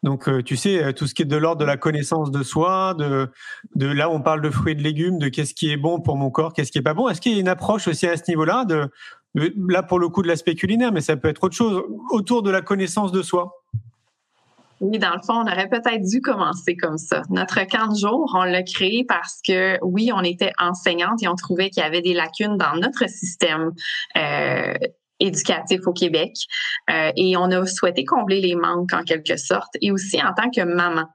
Donc, 0.03 0.29
tu 0.43 0.57
sais, 0.57 0.93
tout 0.93 1.07
ce 1.07 1.13
qui 1.13 1.21
est 1.21 1.25
de 1.25 1.37
l'ordre 1.37 1.61
de 1.61 1.65
la 1.65 1.77
connaissance 1.77 2.31
de 2.31 2.43
soi, 2.43 2.95
de, 2.95 3.29
de 3.75 3.87
là 3.87 4.09
on 4.09 4.21
parle 4.21 4.41
de 4.41 4.49
fruits 4.49 4.73
et 4.73 4.75
de 4.75 4.83
légumes, 4.83 5.19
de 5.19 5.29
qu'est-ce 5.29 5.53
qui 5.53 5.71
est 5.71 5.77
bon 5.77 6.01
pour 6.01 6.17
mon 6.17 6.29
corps, 6.29 6.51
qu'est-ce 6.51 6.69
qui 6.69 6.79
est 6.79 6.83
pas 6.83 6.93
bon. 6.93 7.07
Est-ce 7.07 7.21
qu'il 7.21 7.31
y 7.31 7.37
a 7.37 7.39
une 7.39 7.47
approche 7.47 7.87
aussi 7.87 8.05
à 8.05 8.17
ce 8.17 8.23
niveau-là, 8.27 8.65
de, 8.65 8.89
là 9.33 9.83
pour 9.83 9.99
le 9.99 10.09
coup 10.09 10.21
de 10.21 10.27
l'aspect 10.27 10.55
culinaire, 10.55 10.91
mais 10.91 11.01
ça 11.01 11.17
peut 11.17 11.27
être 11.27 11.43
autre 11.43 11.55
chose 11.55 11.83
autour 12.11 12.43
de 12.43 12.51
la 12.51 12.61
connaissance 12.61 13.11
de 13.11 13.21
soi 13.21 13.63
oui, 14.83 14.99
dans 14.99 15.13
le 15.15 15.21
fond, 15.25 15.35
on 15.35 15.43
aurait 15.43 15.69
peut-être 15.69 16.01
dû 16.01 16.19
commencer 16.19 16.75
comme 16.75 16.97
ça. 16.97 17.21
Notre 17.29 17.65
camp 17.67 17.87
de 17.93 17.97
jour, 17.97 18.29
on 18.35 18.43
l'a 18.43 18.63
créé 18.63 19.05
parce 19.07 19.39
que, 19.41 19.77
oui, 19.81 20.11
on 20.13 20.21
était 20.23 20.51
enseignante 20.59 21.23
et 21.23 21.29
on 21.29 21.35
trouvait 21.35 21.69
qu'il 21.69 21.81
y 21.81 21.85
avait 21.85 22.01
des 22.01 22.13
lacunes 22.13 22.57
dans 22.57 22.75
notre 22.75 23.07
système 23.09 23.71
euh, 24.17 24.73
éducatif 25.23 25.81
au 25.87 25.93
Québec 25.93 26.33
euh, 26.89 27.11
et 27.15 27.37
on 27.37 27.45
a 27.51 27.65
souhaité 27.65 28.03
combler 28.03 28.41
les 28.41 28.55
manques 28.55 28.93
en 28.93 29.03
quelque 29.03 29.37
sorte 29.37 29.75
et 29.81 29.91
aussi 29.91 30.21
en 30.21 30.33
tant 30.33 30.49
que 30.49 30.61
maman. 30.61 31.05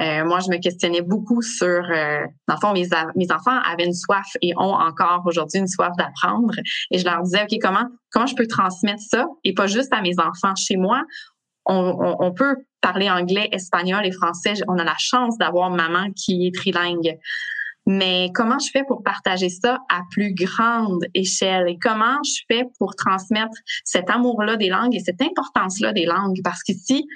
Euh, 0.00 0.24
moi, 0.24 0.40
je 0.40 0.50
me 0.50 0.58
questionnais 0.58 1.02
beaucoup 1.02 1.42
sur, 1.42 1.66
euh, 1.66 2.20
dans 2.46 2.54
le 2.54 2.60
fond, 2.60 2.72
mes, 2.72 2.88
mes 3.16 3.32
enfants 3.32 3.58
avaient 3.64 3.86
une 3.86 3.94
soif 3.94 4.26
et 4.42 4.54
ont 4.56 4.74
encore 4.74 5.22
aujourd'hui 5.24 5.60
une 5.60 5.68
soif 5.68 5.92
d'apprendre 5.96 6.54
et 6.90 6.98
je 6.98 7.04
leur 7.04 7.22
disais, 7.22 7.42
OK, 7.42 7.58
comment, 7.60 7.86
comment 8.10 8.26
je 8.26 8.36
peux 8.36 8.46
transmettre 8.46 9.02
ça? 9.02 9.26
Et 9.44 9.54
pas 9.54 9.66
juste 9.66 9.92
à 9.92 10.02
mes 10.02 10.18
enfants 10.18 10.54
chez 10.56 10.76
moi, 10.76 11.02
on, 11.66 12.32
peut 12.36 12.56
parler 12.82 13.08
anglais, 13.08 13.48
espagnol 13.52 14.04
et 14.04 14.12
français. 14.12 14.52
On 14.68 14.78
a 14.78 14.84
la 14.84 14.96
chance 14.98 15.38
d'avoir 15.38 15.70
maman 15.70 16.10
qui 16.12 16.46
est 16.46 16.54
trilingue. 16.54 17.16
Mais 17.86 18.30
comment 18.34 18.58
je 18.58 18.70
fais 18.70 18.84
pour 18.84 19.02
partager 19.02 19.50
ça 19.50 19.80
à 19.90 20.00
plus 20.10 20.32
grande 20.32 21.04
échelle? 21.12 21.68
Et 21.68 21.78
comment 21.78 22.18
je 22.24 22.42
fais 22.48 22.64
pour 22.78 22.96
transmettre 22.96 23.56
cet 23.84 24.08
amour-là 24.08 24.56
des 24.56 24.70
langues 24.70 24.94
et 24.94 25.00
cette 25.00 25.20
importance-là 25.20 25.92
des 25.92 26.06
langues? 26.06 26.40
Parce 26.42 26.62
qu'ici, 26.62 27.06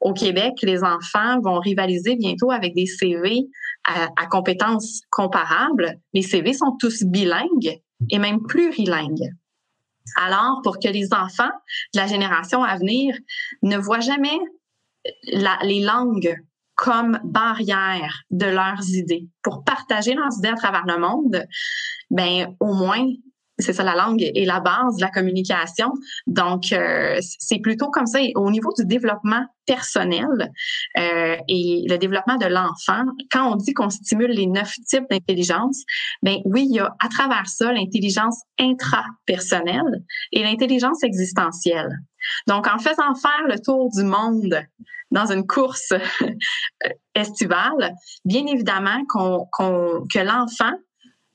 au 0.00 0.12
Québec, 0.12 0.54
les 0.62 0.82
enfants 0.84 1.40
vont 1.40 1.58
rivaliser 1.58 2.16
bientôt 2.16 2.50
avec 2.50 2.74
des 2.74 2.86
CV 2.86 3.46
à, 3.84 4.26
compétences 4.26 5.00
comparables. 5.10 5.98
Les 6.12 6.22
CV 6.22 6.52
sont 6.52 6.76
tous 6.78 7.04
bilingues 7.04 7.80
et 8.10 8.18
même 8.18 8.42
plurilingues. 8.46 9.30
Alors, 10.16 10.60
pour 10.62 10.78
que 10.78 10.88
les 10.88 11.12
enfants 11.12 11.50
de 11.94 12.00
la 12.00 12.06
génération 12.06 12.62
à 12.62 12.76
venir 12.76 13.16
ne 13.62 13.78
voient 13.78 14.00
jamais 14.00 14.38
les 15.62 15.80
langues 15.80 16.36
comme 16.78 17.18
barrière 17.24 18.22
de 18.30 18.46
leurs 18.46 18.88
idées, 18.90 19.26
pour 19.42 19.64
partager 19.64 20.14
leurs 20.14 20.38
idées 20.38 20.50
à 20.50 20.54
travers 20.54 20.86
le 20.86 20.96
monde, 20.96 21.44
ben 22.08 22.54
au 22.60 22.72
moins 22.72 23.04
c'est 23.58 23.72
ça 23.72 23.82
la 23.82 23.96
langue 23.96 24.22
est 24.22 24.44
la 24.44 24.60
base 24.60 24.94
de 24.96 25.00
la 25.00 25.10
communication. 25.10 25.92
Donc 26.28 26.72
euh, 26.72 27.18
c'est 27.20 27.58
plutôt 27.58 27.90
comme 27.90 28.06
ça. 28.06 28.20
au 28.36 28.50
niveau 28.52 28.72
du 28.78 28.84
développement 28.84 29.44
personnel 29.66 30.52
euh, 30.96 31.36
et 31.48 31.84
le 31.88 31.96
développement 31.96 32.36
de 32.36 32.46
l'enfant, 32.46 33.04
quand 33.32 33.52
on 33.52 33.56
dit 33.56 33.74
qu'on 33.74 33.90
stimule 33.90 34.30
les 34.30 34.46
neuf 34.46 34.74
types 34.86 35.10
d'intelligence, 35.10 35.82
ben 36.22 36.36
oui, 36.44 36.68
il 36.70 36.76
y 36.76 36.78
a 36.78 36.94
à 37.00 37.08
travers 37.08 37.48
ça 37.48 37.72
l'intelligence 37.72 38.40
intrapersonnelle 38.60 40.04
et 40.30 40.44
l'intelligence 40.44 41.02
existentielle. 41.02 41.90
Donc 42.46 42.68
en 42.68 42.78
faisant 42.78 43.16
faire 43.16 43.48
le 43.48 43.58
tour 43.58 43.90
du 43.90 44.04
monde 44.04 44.62
dans 45.10 45.30
une 45.32 45.46
course 45.46 45.92
estivale, 47.14 47.94
bien 48.24 48.46
évidemment 48.46 49.04
que 49.06 50.18
l'enfant 50.18 50.72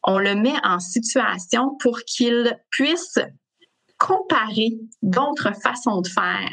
on 0.05 0.19
le 0.19 0.35
met 0.35 0.55
en 0.63 0.79
situation 0.79 1.75
pour 1.79 1.99
qu'il 2.01 2.59
puisse 2.69 3.17
comparer 3.97 4.73
d'autres 5.01 5.53
façons 5.61 6.01
de 6.01 6.07
faire 6.07 6.51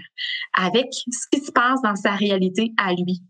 avec 0.56 0.86
ce 0.92 1.26
qui 1.32 1.44
se 1.44 1.50
passe 1.50 1.82
dans 1.82 1.96
sa 1.96 2.12
réalité 2.12 2.72
à 2.76 2.92
lui. 2.92 3.22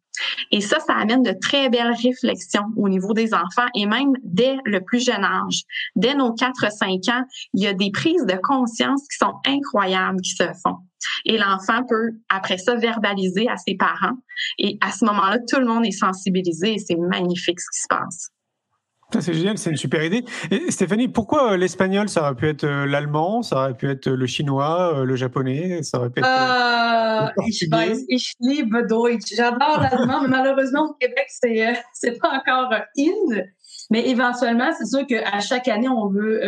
Et 0.51 0.61
ça, 0.61 0.81
ça 0.81 0.94
amène 0.94 1.23
de 1.23 1.35
très 1.40 1.68
belles 1.68 1.94
réflexions 2.03 2.66
au 2.77 2.88
niveau 2.88 3.14
des 3.14 3.33
enfants 3.35 3.68
et 3.75 3.87
même 3.87 4.12
dès 4.23 4.57
le 4.64 4.81
plus 4.81 5.05
jeune 5.05 5.25
âge. 5.25 5.62
Dès 5.96 6.14
nos 6.14 6.35
4-5 6.35 7.11
ans, 7.11 7.25
il 7.55 7.62
y 7.62 7.66
a 7.66 7.75
des 7.75 7.90
prises 7.90 8.27
de 8.27 8.38
conscience 8.42 9.03
qui 9.09 9.18
sont 9.18 9.35
incroyables 9.46 10.20
qui 10.20 10.31
se 10.31 10.44
font. 10.62 10.77
Et 11.25 11.38
l'enfant 11.38 11.85
peut, 11.88 12.12
après 12.29 12.59
ça, 12.59 12.75
verbaliser 12.75 13.49
à 13.49 13.57
ses 13.57 13.75
parents. 13.75 14.16
Et 14.59 14.79
à 14.81 14.92
ce 14.92 15.05
moment-là, 15.07 15.38
tout 15.49 15.61
le 15.61 15.66
monde 15.66 15.87
est 15.87 15.92
sensibilisé 15.92 16.75
et 16.75 16.79
c'est 16.79 16.96
magnifique 16.96 17.61
ce 17.61 17.70
qui 17.70 17.83
se 17.83 17.88
passe. 17.88 18.31
C'est 19.18 19.35
génial, 19.35 19.59
c'est 19.59 19.70
une 19.70 19.77
super 19.77 20.05
idée. 20.05 20.25
Et 20.51 20.70
Stéphanie, 20.70 21.09
pourquoi 21.09 21.53
euh, 21.53 21.57
l'espagnol? 21.57 22.09
Ça 22.09 22.23
aurait 22.23 22.35
pu 22.35 22.49
être 22.49 22.64
euh, 22.64 22.87
l'allemand, 22.87 23.42
ça 23.42 23.57
aurait 23.57 23.75
pu 23.75 23.90
être 23.90 24.09
le 24.09 24.27
chinois, 24.27 25.01
euh, 25.01 25.05
le 25.05 25.16
japonais, 25.16 25.83
ça 25.83 25.99
aurait 25.99 26.11
pu 26.11 26.20
être. 26.20 26.29
Euh, 26.29 27.42
ich 27.46 27.68
weiß, 27.70 28.05
ich 28.09 28.35
liebe 28.40 28.87
Deutsch. 28.88 29.35
J'adore 29.35 29.81
l'allemand, 29.81 30.23
mais 30.23 30.29
malheureusement 30.29 30.90
au 30.90 30.94
Québec, 30.94 31.27
c'est 31.29 31.75
c'est 31.92 32.18
pas 32.20 32.31
encore 32.31 32.73
in. 32.99 33.42
Mais 33.90 34.09
éventuellement, 34.09 34.70
c'est 34.79 34.87
sûr 34.87 35.07
qu'à 35.07 35.40
chaque 35.40 35.68
année, 35.68 35.88
on 35.88 36.09
veut 36.09 36.40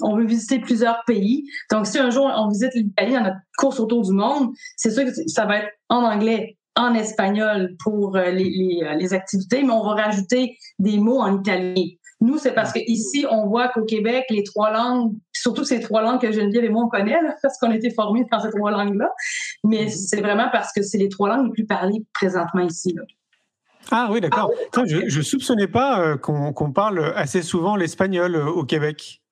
on 0.00 0.16
veut 0.16 0.26
visiter 0.26 0.60
plusieurs 0.60 1.02
pays. 1.06 1.44
Donc, 1.72 1.86
si 1.86 1.98
un 1.98 2.10
jour 2.10 2.30
on 2.36 2.48
visite 2.48 2.72
l'Italie 2.74 3.14
dans 3.14 3.22
notre 3.22 3.40
course 3.56 3.80
autour 3.80 4.02
du 4.02 4.12
monde, 4.12 4.50
c'est 4.76 4.90
sûr 4.90 5.04
que 5.04 5.10
ça 5.26 5.44
va 5.44 5.58
être 5.58 5.70
en 5.88 6.04
anglais 6.04 6.57
en 6.78 6.94
espagnol 6.94 7.74
pour 7.82 8.16
euh, 8.16 8.30
les, 8.30 8.80
euh, 8.84 8.94
les, 8.94 9.12
activités, 9.12 9.62
mais 9.64 9.72
on 9.72 9.82
va 9.82 10.04
rajouter 10.04 10.56
des 10.78 10.98
mots 10.98 11.20
en 11.20 11.40
italien. 11.40 11.74
Nous, 12.20 12.38
c'est 12.38 12.52
parce 12.52 12.72
que 12.72 12.78
ici, 12.86 13.26
on 13.28 13.46
voit 13.46 13.68
qu'au 13.68 13.84
Québec, 13.84 14.24
les 14.30 14.44
trois 14.44 14.70
langues, 14.70 15.12
surtout 15.32 15.64
ces 15.64 15.80
trois 15.80 16.02
langues 16.02 16.20
que 16.20 16.30
Geneviève 16.30 16.64
et 16.64 16.68
moi 16.68 16.84
on 16.84 16.88
connaît, 16.88 17.18
parce 17.42 17.58
qu'on 17.58 17.70
a 17.70 17.76
été 17.76 17.90
formés 17.90 18.24
dans 18.30 18.40
ces 18.40 18.50
trois 18.50 18.70
langues-là, 18.70 19.10
mais 19.64 19.86
mm-hmm. 19.86 20.08
c'est 20.08 20.20
vraiment 20.20 20.48
parce 20.52 20.72
que 20.72 20.82
c'est 20.82 20.98
les 20.98 21.08
trois 21.08 21.28
langues 21.28 21.46
les 21.46 21.52
plus 21.52 21.66
parlées 21.66 22.04
présentement 22.14 22.62
ici. 22.62 22.94
Là. 22.94 23.02
Ah 23.90 24.08
oui, 24.12 24.20
d'accord. 24.20 24.50
je, 24.86 25.18
ne 25.18 25.22
soupçonnais 25.22 25.68
pas 25.68 26.00
euh, 26.00 26.16
qu'on 26.16 26.72
parle 26.72 27.12
assez 27.16 27.42
souvent 27.42 27.74
l'espagnol 27.74 28.36
au 28.36 28.64
Québec. 28.64 29.22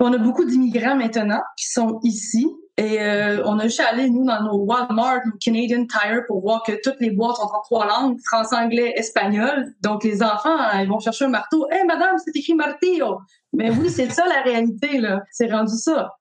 On 0.00 0.12
a 0.12 0.18
beaucoup 0.18 0.44
d'immigrants 0.44 0.96
maintenant 0.96 1.40
qui 1.56 1.70
sont 1.70 2.00
ici 2.02 2.48
et 2.78 3.00
euh, 3.00 3.42
on 3.46 3.58
a 3.58 3.64
juste 3.64 3.80
allé, 3.80 4.10
nous, 4.10 4.24
dans 4.26 4.42
nos 4.42 4.58
Walmart, 4.58 5.20
nos 5.24 5.38
Canadian 5.42 5.86
Tire, 5.86 6.24
pour 6.26 6.42
voir 6.42 6.62
que 6.62 6.72
toutes 6.82 7.00
les 7.00 7.10
boîtes 7.10 7.36
sont 7.36 7.44
en 7.44 7.62
trois 7.62 7.86
langues, 7.86 8.18
français, 8.24 8.56
anglais, 8.56 8.92
espagnol. 8.96 9.74
Donc, 9.82 10.04
les 10.04 10.22
enfants, 10.22 10.58
hein, 10.58 10.82
ils 10.82 10.88
vont 10.88 11.00
chercher 11.00 11.24
un 11.24 11.28
marteau. 11.28 11.66
«Hé, 11.70 11.84
madame, 11.84 12.16
c'est 12.22 12.36
écrit 12.36 12.54
martillo!» 12.54 13.20
Mais 13.54 13.70
oui, 13.70 13.88
c'est 13.88 14.12
ça 14.12 14.26
la 14.26 14.42
réalité, 14.42 14.98
là. 14.98 15.22
C'est 15.30 15.50
rendu 15.50 15.74
ça. 15.74 16.16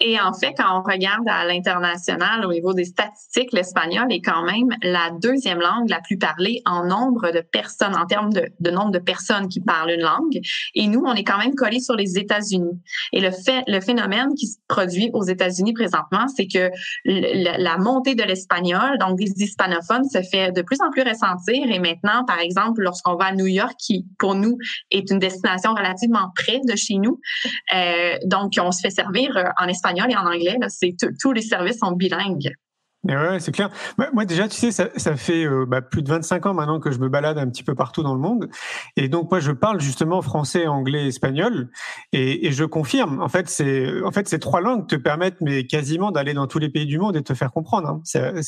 Et 0.00 0.20
en 0.20 0.32
fait, 0.34 0.52
quand 0.56 0.78
on 0.78 0.82
regarde 0.82 1.26
à 1.26 1.46
l'international, 1.46 2.44
au 2.44 2.52
niveau 2.52 2.74
des 2.74 2.84
statistiques, 2.84 3.52
l'espagnol 3.52 4.12
est 4.12 4.20
quand 4.20 4.44
même 4.44 4.68
la 4.82 5.10
deuxième 5.22 5.58
langue 5.58 5.88
la 5.88 6.00
plus 6.00 6.18
parlée 6.18 6.60
en 6.66 6.84
nombre 6.84 7.30
de 7.30 7.40
personnes, 7.40 7.96
en 7.96 8.04
termes 8.04 8.30
de, 8.32 8.70
nombre 8.70 8.90
de 8.90 8.98
personnes 8.98 9.48
qui 9.48 9.60
parlent 9.60 9.90
une 9.90 10.02
langue. 10.02 10.40
Et 10.74 10.86
nous, 10.86 11.02
on 11.06 11.14
est 11.14 11.24
quand 11.24 11.38
même 11.38 11.54
collés 11.54 11.80
sur 11.80 11.94
les 11.94 12.18
États-Unis. 12.18 12.78
Et 13.12 13.20
le 13.20 13.30
fait, 13.30 13.62
le 13.66 13.80
phénomène 13.80 14.34
qui 14.34 14.48
se 14.48 14.58
produit 14.68 15.10
aux 15.14 15.24
États-Unis 15.24 15.72
présentement, 15.72 16.26
c'est 16.28 16.46
que 16.46 16.70
la 17.06 17.78
montée 17.78 18.14
de 18.14 18.22
l'espagnol, 18.22 18.98
donc 18.98 19.16
des 19.16 19.32
hispanophones, 19.42 20.04
se 20.04 20.20
fait 20.22 20.52
de 20.52 20.60
plus 20.60 20.80
en 20.82 20.90
plus 20.90 21.02
ressentir. 21.02 21.70
Et 21.70 21.78
maintenant, 21.78 22.24
par 22.26 22.40
exemple, 22.40 22.82
lorsqu'on 22.82 23.16
va 23.16 23.26
à 23.26 23.32
New 23.32 23.46
York, 23.46 23.74
qui 23.78 24.06
pour 24.18 24.34
nous 24.34 24.58
est 24.90 25.10
une 25.10 25.18
destination 25.18 25.72
relativement 25.72 26.32
près 26.34 26.60
de 26.64 26.76
chez 26.76 26.96
nous, 26.96 27.18
euh, 27.74 28.16
donc 28.24 28.52
on 28.60 28.70
se 28.72 28.80
fait 28.80 28.90
servir 28.90 29.36
euh, 29.36 29.44
en 29.58 29.68
espagnol 29.68 29.85
et 30.08 30.16
en 30.16 30.26
anglais. 30.26 30.56
c'est 30.68 30.94
tous 31.20 31.32
les 31.32 31.42
services 31.42 31.78
sont 31.78 31.92
bilingues. 31.92 32.50
Ouais, 33.08 33.38
c'est 33.38 33.52
clair. 33.52 33.70
Moi, 34.12 34.24
déjà, 34.24 34.48
tu 34.48 34.56
sais, 34.56 34.72
ça, 34.72 34.88
ça 34.96 35.16
fait 35.16 35.44
euh, 35.44 35.64
bah, 35.66 35.80
plus 35.80 36.02
de 36.02 36.08
25 36.08 36.46
ans 36.46 36.54
maintenant 36.54 36.80
que 36.80 36.90
je 36.90 36.98
me 36.98 37.08
balade 37.08 37.38
un 37.38 37.48
petit 37.48 37.62
peu 37.62 37.74
partout 37.74 38.02
dans 38.02 38.14
le 38.14 38.20
monde. 38.20 38.48
Et 38.96 39.08
donc, 39.08 39.30
moi, 39.30 39.38
je 39.38 39.52
parle 39.52 39.80
justement 39.80 40.22
français, 40.22 40.66
anglais, 40.66 41.06
espagnol. 41.06 41.70
Et, 42.12 42.46
et 42.46 42.52
je 42.52 42.64
confirme, 42.64 43.20
en 43.20 43.28
fait, 43.28 43.48
c'est, 43.48 44.02
en 44.02 44.10
fait, 44.10 44.28
ces 44.28 44.40
trois 44.40 44.60
langues 44.60 44.88
te 44.88 44.96
permettent, 44.96 45.40
mais 45.40 45.66
quasiment, 45.66 46.10
d'aller 46.10 46.34
dans 46.34 46.46
tous 46.46 46.58
les 46.58 46.68
pays 46.68 46.86
du 46.86 46.98
monde 46.98 47.16
et 47.16 47.22
te 47.22 47.34
faire 47.34 47.52
comprendre. 47.52 47.88
Hein. 47.88 48.00
C'est, 48.04 48.42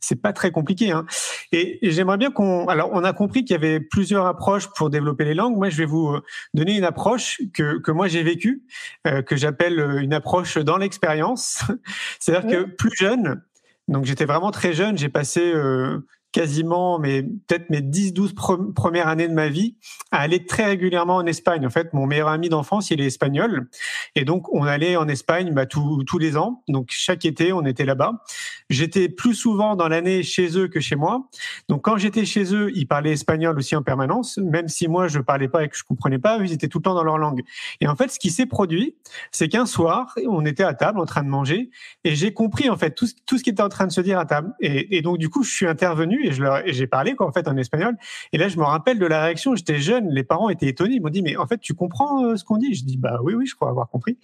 c'est, 0.00 0.16
pas 0.16 0.32
très 0.32 0.50
compliqué. 0.50 0.90
Hein. 0.90 1.06
Et, 1.52 1.86
et 1.86 1.90
j'aimerais 1.90 2.18
bien 2.18 2.30
qu'on. 2.30 2.66
Alors, 2.68 2.90
on 2.92 3.04
a 3.04 3.12
compris 3.12 3.44
qu'il 3.44 3.54
y 3.54 3.58
avait 3.58 3.80
plusieurs 3.80 4.26
approches 4.26 4.68
pour 4.76 4.90
développer 4.90 5.24
les 5.24 5.34
langues. 5.34 5.56
Moi, 5.56 5.70
je 5.70 5.78
vais 5.78 5.86
vous 5.86 6.08
euh, 6.08 6.22
donner 6.54 6.76
une 6.76 6.84
approche 6.84 7.40
que, 7.54 7.78
que 7.78 7.90
moi 7.90 8.08
j'ai 8.08 8.22
vécue, 8.22 8.62
euh, 9.06 9.22
que 9.22 9.36
j'appelle 9.36 9.78
une 10.02 10.12
approche 10.12 10.58
dans 10.58 10.76
l'expérience. 10.76 11.62
C'est-à-dire 12.20 12.50
que 12.50 12.62
plus 12.64 12.94
jeune, 12.96 13.42
donc 13.88 14.04
j'étais 14.04 14.26
vraiment 14.26 14.50
très 14.50 14.72
jeune, 14.72 14.96
j'ai 14.98 15.08
passé 15.08 15.40
euh, 15.52 16.06
quasiment 16.38 17.00
mais 17.00 17.24
peut-être 17.24 17.68
mes 17.68 17.80
10-12 17.80 18.72
premières 18.72 19.08
années 19.08 19.26
de 19.26 19.34
ma 19.34 19.48
vie 19.48 19.74
à 20.12 20.20
aller 20.20 20.46
très 20.46 20.66
régulièrement 20.66 21.16
en 21.16 21.26
Espagne. 21.26 21.66
En 21.66 21.70
fait, 21.70 21.92
mon 21.94 22.06
meilleur 22.06 22.28
ami 22.28 22.48
d'enfance, 22.48 22.92
il 22.92 23.00
est 23.00 23.06
espagnol. 23.06 23.68
Et 24.14 24.24
donc, 24.24 24.48
on 24.54 24.62
allait 24.62 24.94
en 24.94 25.08
Espagne 25.08 25.52
bah, 25.52 25.66
tous 25.66 26.18
les 26.20 26.36
ans. 26.36 26.62
Donc, 26.68 26.90
chaque 26.90 27.24
été, 27.24 27.52
on 27.52 27.64
était 27.64 27.84
là-bas. 27.84 28.22
J'étais 28.70 29.08
plus 29.08 29.34
souvent 29.34 29.74
dans 29.74 29.88
l'année 29.88 30.22
chez 30.22 30.56
eux 30.56 30.68
que 30.68 30.78
chez 30.78 30.94
moi. 30.94 31.28
Donc, 31.68 31.82
quand 31.82 31.96
j'étais 31.96 32.24
chez 32.24 32.54
eux, 32.54 32.70
ils 32.72 32.86
parlaient 32.86 33.14
espagnol 33.14 33.58
aussi 33.58 33.74
en 33.74 33.82
permanence, 33.82 34.38
même 34.38 34.68
si 34.68 34.86
moi, 34.86 35.08
je 35.08 35.18
parlais 35.18 35.48
pas 35.48 35.64
et 35.64 35.68
que 35.68 35.76
je 35.76 35.82
comprenais 35.82 36.20
pas, 36.20 36.38
ils 36.38 36.52
étaient 36.52 36.68
tout 36.68 36.78
le 36.78 36.84
temps 36.84 36.94
dans 36.94 37.04
leur 37.04 37.18
langue. 37.18 37.42
Et 37.80 37.88
en 37.88 37.96
fait, 37.96 38.12
ce 38.12 38.20
qui 38.20 38.30
s'est 38.30 38.46
produit, 38.46 38.94
c'est 39.32 39.48
qu'un 39.48 39.66
soir, 39.66 40.14
on 40.28 40.46
était 40.46 40.62
à 40.62 40.74
table 40.74 41.00
en 41.00 41.04
train 41.04 41.24
de 41.24 41.28
manger 41.28 41.70
et 42.04 42.14
j'ai 42.14 42.32
compris, 42.32 42.70
en 42.70 42.76
fait, 42.76 42.92
tout, 42.92 43.06
ce 43.08 43.42
qui 43.42 43.50
était 43.50 43.62
en 43.62 43.68
train 43.68 43.88
de 43.88 43.92
se 43.92 44.00
dire 44.00 44.20
à 44.20 44.24
table. 44.24 44.52
Et, 44.60 44.98
et 44.98 45.02
donc, 45.02 45.18
du 45.18 45.28
coup, 45.28 45.42
je 45.42 45.50
suis 45.50 45.66
intervenu 45.66 46.27
et 46.28 46.32
je 46.32 46.42
leur, 46.42 46.62
j'ai 46.66 46.86
parlé, 46.86 47.14
quoi, 47.14 47.26
en 47.26 47.32
fait, 47.32 47.48
en 47.48 47.56
espagnol. 47.56 47.96
Et 48.32 48.38
là, 48.38 48.48
je 48.48 48.58
me 48.58 48.64
rappelle 48.64 48.98
de 48.98 49.06
la 49.06 49.22
réaction. 49.22 49.56
J'étais 49.56 49.78
jeune, 49.78 50.10
les 50.10 50.24
parents 50.24 50.50
étaient 50.50 50.66
étonnés. 50.68 50.96
Ils 50.96 51.02
m'ont 51.02 51.08
dit, 51.08 51.22
mais 51.22 51.36
en 51.36 51.46
fait, 51.46 51.58
tu 51.58 51.74
comprends 51.74 52.24
euh, 52.24 52.36
ce 52.36 52.44
qu'on 52.44 52.58
dit? 52.58 52.74
Je 52.74 52.84
dis, 52.84 52.98
bah 52.98 53.18
oui, 53.22 53.34
oui, 53.34 53.46
je 53.46 53.54
crois 53.54 53.70
avoir 53.70 53.88
compris. 53.88 54.18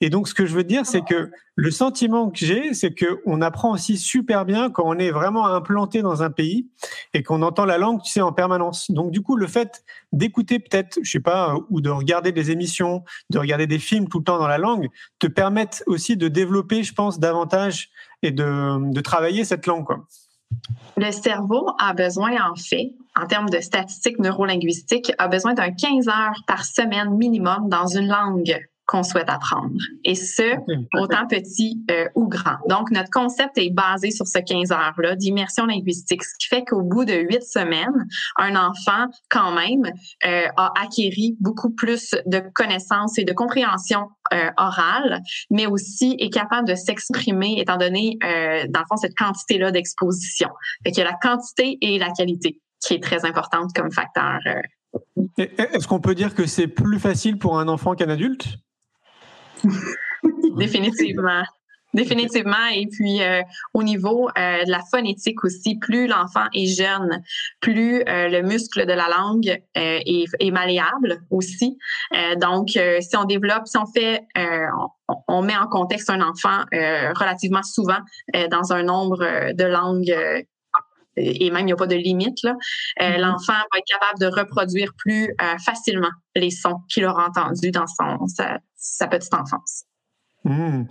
Et 0.00 0.10
donc, 0.10 0.28
ce 0.28 0.34
que 0.34 0.44
je 0.44 0.54
veux 0.54 0.64
dire, 0.64 0.84
c'est 0.84 1.02
que 1.04 1.30
le 1.54 1.70
sentiment 1.70 2.30
que 2.30 2.38
j'ai, 2.38 2.74
c'est 2.74 2.92
que 2.92 3.20
on 3.26 3.40
apprend 3.40 3.72
aussi 3.72 3.96
super 3.96 4.44
bien 4.44 4.70
quand 4.70 4.84
on 4.86 4.98
est 4.98 5.10
vraiment 5.10 5.46
implanté 5.46 6.02
dans 6.02 6.22
un 6.22 6.30
pays 6.30 6.68
et 7.14 7.22
qu'on 7.22 7.42
entend 7.42 7.64
la 7.64 7.78
langue, 7.78 8.02
tu 8.02 8.12
sais, 8.12 8.20
en 8.20 8.32
permanence. 8.32 8.90
Donc, 8.90 9.10
du 9.10 9.22
coup, 9.22 9.36
le 9.36 9.46
fait 9.46 9.82
d'écouter 10.12 10.58
peut-être, 10.58 10.98
je 11.02 11.10
sais 11.10 11.20
pas, 11.20 11.54
euh, 11.54 11.60
ou 11.70 11.80
de 11.80 11.90
regarder 11.90 12.32
des 12.32 12.50
émissions, 12.50 13.04
de 13.30 13.38
regarder 13.38 13.66
des 13.66 13.78
films 13.78 14.08
tout 14.08 14.18
le 14.18 14.24
temps 14.24 14.38
dans 14.38 14.48
la 14.48 14.58
langue, 14.58 14.88
te 15.18 15.26
permettent 15.26 15.82
aussi 15.86 16.16
de 16.16 16.28
développer, 16.28 16.82
je 16.82 16.92
pense, 16.92 17.18
davantage 17.18 17.90
et 18.22 18.32
de, 18.32 18.92
de 18.92 19.00
travailler 19.00 19.44
cette 19.44 19.66
langue, 19.66 19.84
quoi. 19.84 20.06
Le 20.96 21.12
cerveau 21.12 21.70
a 21.78 21.92
besoin, 21.92 22.32
en 22.50 22.56
fait, 22.56 22.94
en 23.14 23.26
termes 23.26 23.50
de 23.50 23.60
statistiques 23.60 24.18
neurolinguistiques, 24.18 25.12
a 25.18 25.28
besoin 25.28 25.54
d'un 25.54 25.70
15 25.70 26.08
heures 26.08 26.42
par 26.46 26.64
semaine 26.64 27.10
minimum 27.10 27.68
dans 27.68 27.86
une 27.86 28.08
langue 28.08 28.58
qu'on 28.88 29.02
souhaite 29.02 29.28
apprendre. 29.28 29.76
Et 30.02 30.14
ce, 30.14 30.56
autant 30.94 31.26
petit 31.28 31.84
euh, 31.90 32.06
ou 32.14 32.26
grand. 32.26 32.56
Donc, 32.68 32.90
notre 32.90 33.10
concept 33.10 33.58
est 33.58 33.68
basé 33.68 34.10
sur 34.10 34.26
ce 34.26 34.38
15 34.38 34.72
heures-là 34.72 35.14
d'immersion 35.14 35.66
linguistique, 35.66 36.24
ce 36.24 36.34
qui 36.38 36.48
fait 36.48 36.64
qu'au 36.64 36.82
bout 36.82 37.04
de 37.04 37.12
huit 37.12 37.42
semaines, 37.42 38.06
un 38.36 38.56
enfant, 38.56 39.06
quand 39.28 39.52
même, 39.52 39.84
euh, 40.26 40.46
a 40.56 40.72
acquéri 40.82 41.36
beaucoup 41.38 41.70
plus 41.70 42.14
de 42.24 42.42
connaissances 42.54 43.18
et 43.18 43.24
de 43.24 43.32
compréhension 43.34 44.08
euh, 44.32 44.50
orale, 44.56 45.20
mais 45.50 45.66
aussi 45.66 46.16
est 46.18 46.32
capable 46.32 46.66
de 46.66 46.74
s'exprimer 46.74 47.60
étant 47.60 47.76
donné, 47.76 48.16
dans 48.22 48.80
le 48.80 48.86
fond, 48.88 48.96
cette 48.96 49.16
quantité-là 49.16 49.70
d'exposition. 49.70 50.48
Fait 50.82 50.92
qu'il 50.92 51.04
y 51.04 51.06
a 51.06 51.10
la 51.10 51.18
quantité 51.20 51.76
et 51.82 51.98
la 51.98 52.10
qualité 52.10 52.60
qui 52.80 52.94
est 52.94 53.02
très 53.02 53.26
importante 53.26 53.70
comme 53.74 53.92
facteur. 53.92 54.38
Est-ce 55.36 55.86
qu'on 55.86 56.00
peut 56.00 56.14
dire 56.14 56.34
que 56.34 56.46
c'est 56.46 56.68
plus 56.68 56.98
facile 56.98 57.38
pour 57.38 57.58
un 57.58 57.68
enfant 57.68 57.94
qu'un 57.94 58.08
adulte? 58.08 58.58
Définitivement. 60.56 61.42
Définitivement. 61.94 62.66
Et 62.74 62.86
puis, 62.86 63.22
euh, 63.22 63.40
au 63.72 63.82
niveau 63.82 64.28
euh, 64.28 64.64
de 64.64 64.70
la 64.70 64.82
phonétique 64.90 65.42
aussi, 65.42 65.76
plus 65.78 66.06
l'enfant 66.06 66.44
est 66.54 66.66
jeune, 66.66 67.22
plus 67.60 68.02
euh, 68.02 68.28
le 68.28 68.42
muscle 68.42 68.84
de 68.84 68.92
la 68.92 69.08
langue 69.08 69.58
est, 69.74 70.50
malléable 70.50 71.20
aussi. 71.30 71.78
donc, 72.40 72.68
si 72.68 73.16
on 73.16 73.24
développe, 73.24 73.66
si 73.66 73.76
on 73.76 73.86
fait, 73.86 74.26
on, 75.28 75.42
met 75.42 75.56
en 75.56 75.66
contexte 75.66 76.10
un 76.10 76.20
enfant 76.20 76.64
relativement 76.72 77.62
souvent 77.62 77.98
dans 78.50 78.72
un 78.72 78.82
nombre 78.82 79.52
de 79.52 79.64
langues 79.64 80.14
et 81.18 81.50
même 81.50 81.62
il 81.62 81.66
n'y 81.66 81.72
a 81.72 81.76
pas 81.76 81.86
de 81.86 81.96
limite, 81.96 82.42
là, 82.42 82.54
mm-hmm. 83.00 83.18
l'enfant 83.18 83.52
va 83.52 83.78
être 83.78 83.86
capable 83.86 84.18
de 84.20 84.26
reproduire 84.26 84.92
plus 84.96 85.34
facilement 85.64 86.10
les 86.36 86.50
sons 86.50 86.80
qu'il 86.88 87.04
aura 87.04 87.26
entendus 87.28 87.70
dans 87.70 87.86
son, 87.86 88.26
sa, 88.26 88.58
sa 88.76 89.06
petite 89.06 89.34
enfance. 89.34 89.84
Mmh. 90.48 90.84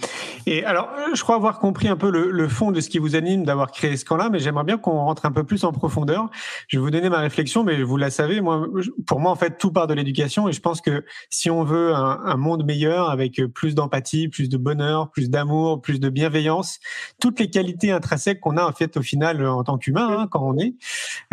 Et 0.46 0.64
alors, 0.64 0.90
je 1.14 1.22
crois 1.24 1.36
avoir 1.36 1.60
compris 1.60 1.88
un 1.88 1.98
peu 1.98 2.12
le, 2.12 2.48
fond 2.48 2.72
de 2.72 2.80
ce 2.80 2.90
qui 2.90 3.00
vous 3.00 3.16
anime 3.16 3.44
d'avoir 3.44 3.72
créé 3.72 3.98
ce 3.98 4.06
camp-là, 4.06 4.30
mais 4.30 4.40
j'aimerais 4.40 4.64
bien 4.64 4.78
qu'on 4.78 5.00
rentre 5.00 5.26
un 5.26 5.32
peu 5.32 5.44
plus 5.44 5.64
en 5.64 5.72
profondeur. 5.72 6.30
Je 6.68 6.78
vais 6.78 6.82
vous 6.82 6.92
donner 6.92 7.10
ma 7.10 7.20
réflexion, 7.20 7.64
mais 7.64 7.82
vous 7.82 7.98
la 7.98 8.10
savez, 8.12 8.40
moi, 8.40 8.68
pour 9.08 9.20
moi, 9.20 9.32
en 9.32 9.36
fait, 9.36 9.58
tout 9.58 9.72
part 9.72 9.88
de 9.88 9.96
l'éducation, 9.96 10.48
et 10.48 10.54
je 10.54 10.62
pense 10.62 10.80
que 10.80 11.04
si 11.30 11.50
on 11.50 11.64
veut 11.64 11.94
un, 11.94 12.38
monde 12.38 12.66
meilleur, 12.66 13.10
avec 13.10 13.42
plus 13.54 13.74
d'empathie, 13.74 14.28
plus 14.28 14.48
de 14.48 14.58
bonheur, 14.58 15.10
plus 15.10 15.30
d'amour, 15.30 15.82
plus 15.82 16.00
de 16.00 16.10
bienveillance, 16.10 16.80
toutes 17.20 17.40
les 17.40 17.50
qualités 17.50 17.92
intrinsèques 17.92 18.40
qu'on 18.40 18.58
a 18.58 18.64
en 18.64 18.72
fait 18.72 18.96
au 18.96 19.02
final 19.02 19.46
en 19.46 19.64
tant 19.64 19.78
qu'humain, 19.78 20.08
hein, 20.20 20.28
quand 20.30 20.42
on 20.44 20.58
est, 20.58 20.76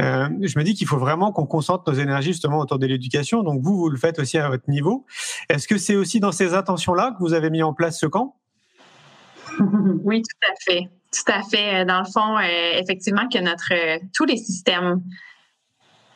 euh, 0.00 0.28
je 0.40 0.58
me 0.58 0.64
dis 0.64 0.74
qu'il 0.74 0.86
faut 0.86 0.96
vraiment 0.96 1.30
qu'on 1.30 1.46
concentre 1.46 1.90
nos 1.90 1.98
énergies 1.98 2.32
justement 2.32 2.58
autour 2.58 2.78
de 2.78 2.86
l'éducation. 2.86 3.42
Donc 3.42 3.60
vous, 3.62 3.76
vous 3.76 3.90
le 3.90 3.98
faites 3.98 4.18
aussi 4.18 4.38
à 4.38 4.48
votre 4.48 4.68
niveau. 4.68 5.04
Est-ce 5.50 5.68
que 5.68 5.76
c'est 5.76 5.96
aussi 5.96 6.20
dans 6.20 6.32
ces 6.32 6.54
intentions-là 6.54 7.12
que 7.12 7.22
vous 7.22 7.34
avez 7.34 7.50
mis 7.50 7.62
en 7.62 7.74
place 7.74 8.00
ce 8.00 8.06
Oui, 10.04 10.22
tout 10.22 10.50
à 10.50 10.54
fait. 10.64 10.88
Tout 11.12 11.32
à 11.32 11.42
fait. 11.42 11.84
Dans 11.84 12.00
le 12.00 12.06
fond, 12.06 12.38
euh, 12.38 12.80
effectivement, 12.80 13.28
que 13.28 13.38
notre 13.38 13.72
tous 14.12 14.24
les 14.24 14.36
systèmes 14.36 15.02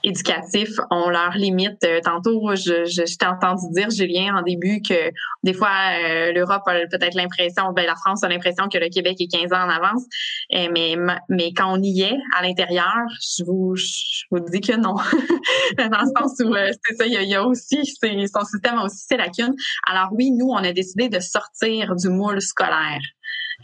éducatifs 0.05 0.77
ont 0.91 1.11
leurs 1.11 1.37
limites. 1.37 1.83
Euh, 1.85 2.01
tantôt, 2.03 2.55
je, 2.55 2.85
je, 2.85 3.17
t'ai 3.17 3.27
entendu 3.27 3.63
dire, 3.73 3.91
Julien, 3.91 4.37
en 4.37 4.43
début, 4.43 4.81
que 4.83 5.11
des 5.43 5.53
fois, 5.53 5.71
euh, 5.93 6.33
l'Europe 6.33 6.63
a 6.67 6.75
peut-être 6.91 7.15
l'impression, 7.15 7.73
ben, 7.73 7.87
la 7.87 7.97
France 7.97 8.23
a 8.25 8.29
l'impression 8.29 8.69
que 8.69 8.79
le 8.79 8.89
Québec 8.89 9.17
est 9.21 9.27
15 9.27 9.53
ans 9.53 9.65
en 9.65 9.69
avance. 9.69 10.05
mais, 10.53 10.97
mais 11.29 11.53
quand 11.53 11.73
on 11.73 11.83
y 11.83 12.03
est, 12.03 12.17
à 12.37 12.43
l'intérieur, 12.43 13.05
je 13.37 13.45
vous, 13.45 13.75
je 13.77 14.25
vous 14.31 14.41
dis 14.51 14.61
que 14.61 14.77
non. 14.77 14.95
Dans 15.79 16.01
le 16.01 16.13
sens 16.17 16.33
où, 16.45 16.55
c'est 16.87 16.95
ça, 16.95 17.07
il 17.07 17.13
y, 17.13 17.35
a, 17.35 17.45
aussi, 17.45 17.85
son 17.85 18.45
système 18.45 18.79
a 18.79 18.85
aussi 18.85 19.05
ses 19.09 19.17
lacunes. 19.17 19.55
Alors 19.89 20.09
oui, 20.13 20.31
nous, 20.31 20.49
on 20.49 20.57
a 20.57 20.73
décidé 20.73 21.09
de 21.09 21.21
sortir 21.21 21.95
du 21.97 22.09
moule 22.09 22.41
scolaire. 22.41 23.01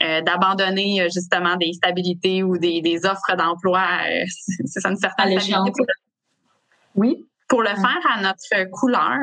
Euh, 0.03 0.23
d'abandonner 0.23 1.03
euh, 1.03 1.09
justement 1.09 1.55
des 1.55 1.73
stabilités 1.73 2.42
ou 2.42 2.59
des, 2.59 2.81
des 2.81 3.07
offres 3.07 3.37
d'emploi. 3.38 3.87
Euh, 4.11 4.25
c'est 4.66 4.81
ça 4.81 4.90
une 4.90 4.97
certaine 4.97 5.38
stabilité. 5.38 5.83
Oui, 6.95 7.27
pour 7.49 7.63
le 7.63 7.69
faire 7.69 8.01
à 8.11 8.23
notre 8.23 8.71
couleur 8.71 9.19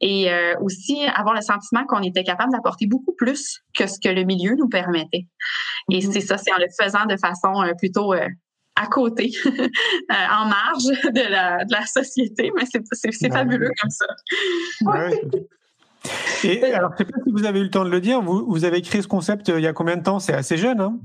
et 0.00 0.30
aussi 0.60 1.04
avoir 1.14 1.34
le 1.34 1.42
sentiment 1.42 1.84
qu'on 1.86 2.02
était 2.02 2.24
capable 2.24 2.52
d'apporter 2.52 2.86
beaucoup 2.86 3.12
plus 3.12 3.60
que 3.74 3.86
ce 3.86 3.98
que 4.02 4.08
le 4.08 4.24
milieu 4.24 4.56
nous 4.56 4.68
permettait. 4.68 5.26
Et 5.90 5.98
mm-hmm. 5.98 6.12
c'est 6.12 6.20
ça, 6.20 6.38
c'est 6.38 6.52
en 6.52 6.58
le 6.58 6.66
faisant 6.80 7.06
de 7.06 7.16
façon 7.16 7.62
plutôt 7.78 8.12
à 8.12 8.86
côté, 8.86 9.30
en 10.10 10.46
marge 10.46 10.84
de 10.84 11.30
la, 11.30 11.64
de 11.64 11.72
la 11.72 11.86
société, 11.86 12.50
mais 12.56 12.64
c'est 12.66 13.32
fabuleux 13.32 13.70
comme 13.80 13.90
ça. 13.90 14.06
Et 16.44 16.64
alors, 16.74 16.92
je 16.98 17.04
ne 17.04 17.06
sais 17.06 17.12
pas 17.12 17.18
si 17.24 17.30
vous 17.30 17.44
avez 17.44 17.60
eu 17.60 17.64
le 17.64 17.70
temps 17.70 17.84
de 17.84 17.90
le 17.90 18.00
dire, 18.00 18.20
vous, 18.20 18.44
vous 18.46 18.64
avez 18.64 18.82
créé 18.82 19.02
ce 19.02 19.08
concept 19.08 19.48
euh, 19.48 19.60
il 19.60 19.62
y 19.62 19.66
a 19.66 19.72
combien 19.72 19.96
de 19.96 20.02
temps? 20.02 20.18
C'est 20.18 20.34
assez 20.34 20.56
jeune, 20.56 20.80
hein? 20.80 20.98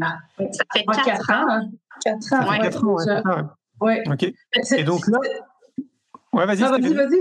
Ça 0.00 0.64
fait 0.72 0.84
4 0.84 1.30
ans. 1.30 1.70
4 2.04 2.32
ans. 2.32 2.50
Ouais. 2.50 2.58
4 2.60 2.84
ans, 2.84 2.94
ouais. 2.94 3.42
Ok. 3.80 4.32
Et 4.76 4.84
donc 4.84 5.06
là. 5.08 5.18
Ouais, 6.32 6.46
vas-y. 6.46 6.62
vas-y, 6.62 6.94
vas-y. 6.94 7.20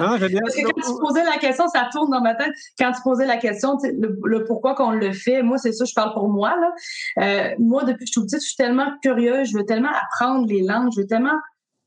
non, 0.00 0.16
je 0.16 0.26
dire... 0.26 0.40
Parce 0.42 0.56
que 0.56 0.62
quand 0.62 0.80
tu 0.80 1.00
posais 1.00 1.24
la 1.24 1.36
question, 1.36 1.68
ça 1.68 1.88
tourne 1.92 2.10
dans 2.10 2.22
ma 2.22 2.34
tête. 2.34 2.52
Quand 2.78 2.92
tu 2.92 3.02
posais 3.02 3.26
la 3.26 3.36
question, 3.36 3.76
le, 3.82 4.44
pourquoi 4.44 4.74
qu'on 4.74 4.92
le 4.92 5.12
fait, 5.12 5.42
moi, 5.42 5.58
c'est 5.58 5.72
ça, 5.72 5.84
je 5.84 5.92
parle 5.94 6.14
pour 6.14 6.28
moi. 6.28 6.56
Là. 6.56 6.72
Euh, 7.22 7.54
moi, 7.58 7.84
depuis 7.84 8.04
que 8.04 8.06
je 8.06 8.12
suis 8.12 8.22
petite, 8.22 8.40
je 8.40 8.46
suis 8.46 8.56
tellement 8.56 8.92
curieuse, 9.02 9.50
je 9.50 9.58
veux 9.58 9.66
tellement 9.66 9.90
apprendre 9.90 10.46
les 10.48 10.62
langues, 10.62 10.90
je 10.94 11.02
veux 11.02 11.06
tellement 11.06 11.38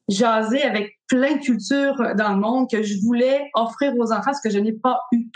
jaser 0.10 0.62
avec 0.64 0.98
plein 1.08 1.36
de 1.36 1.42
cultures 1.42 2.16
dans 2.16 2.30
le 2.30 2.40
monde 2.40 2.70
que 2.70 2.84
je 2.84 3.00
voulais 3.02 3.50
offrir 3.56 3.94
aux 3.98 4.12
enfants 4.14 4.34
ce 4.34 4.48
que 4.48 4.54
je 4.54 4.60
n'ai 4.60 4.74
pas 4.74 5.02
eu. 5.12 5.28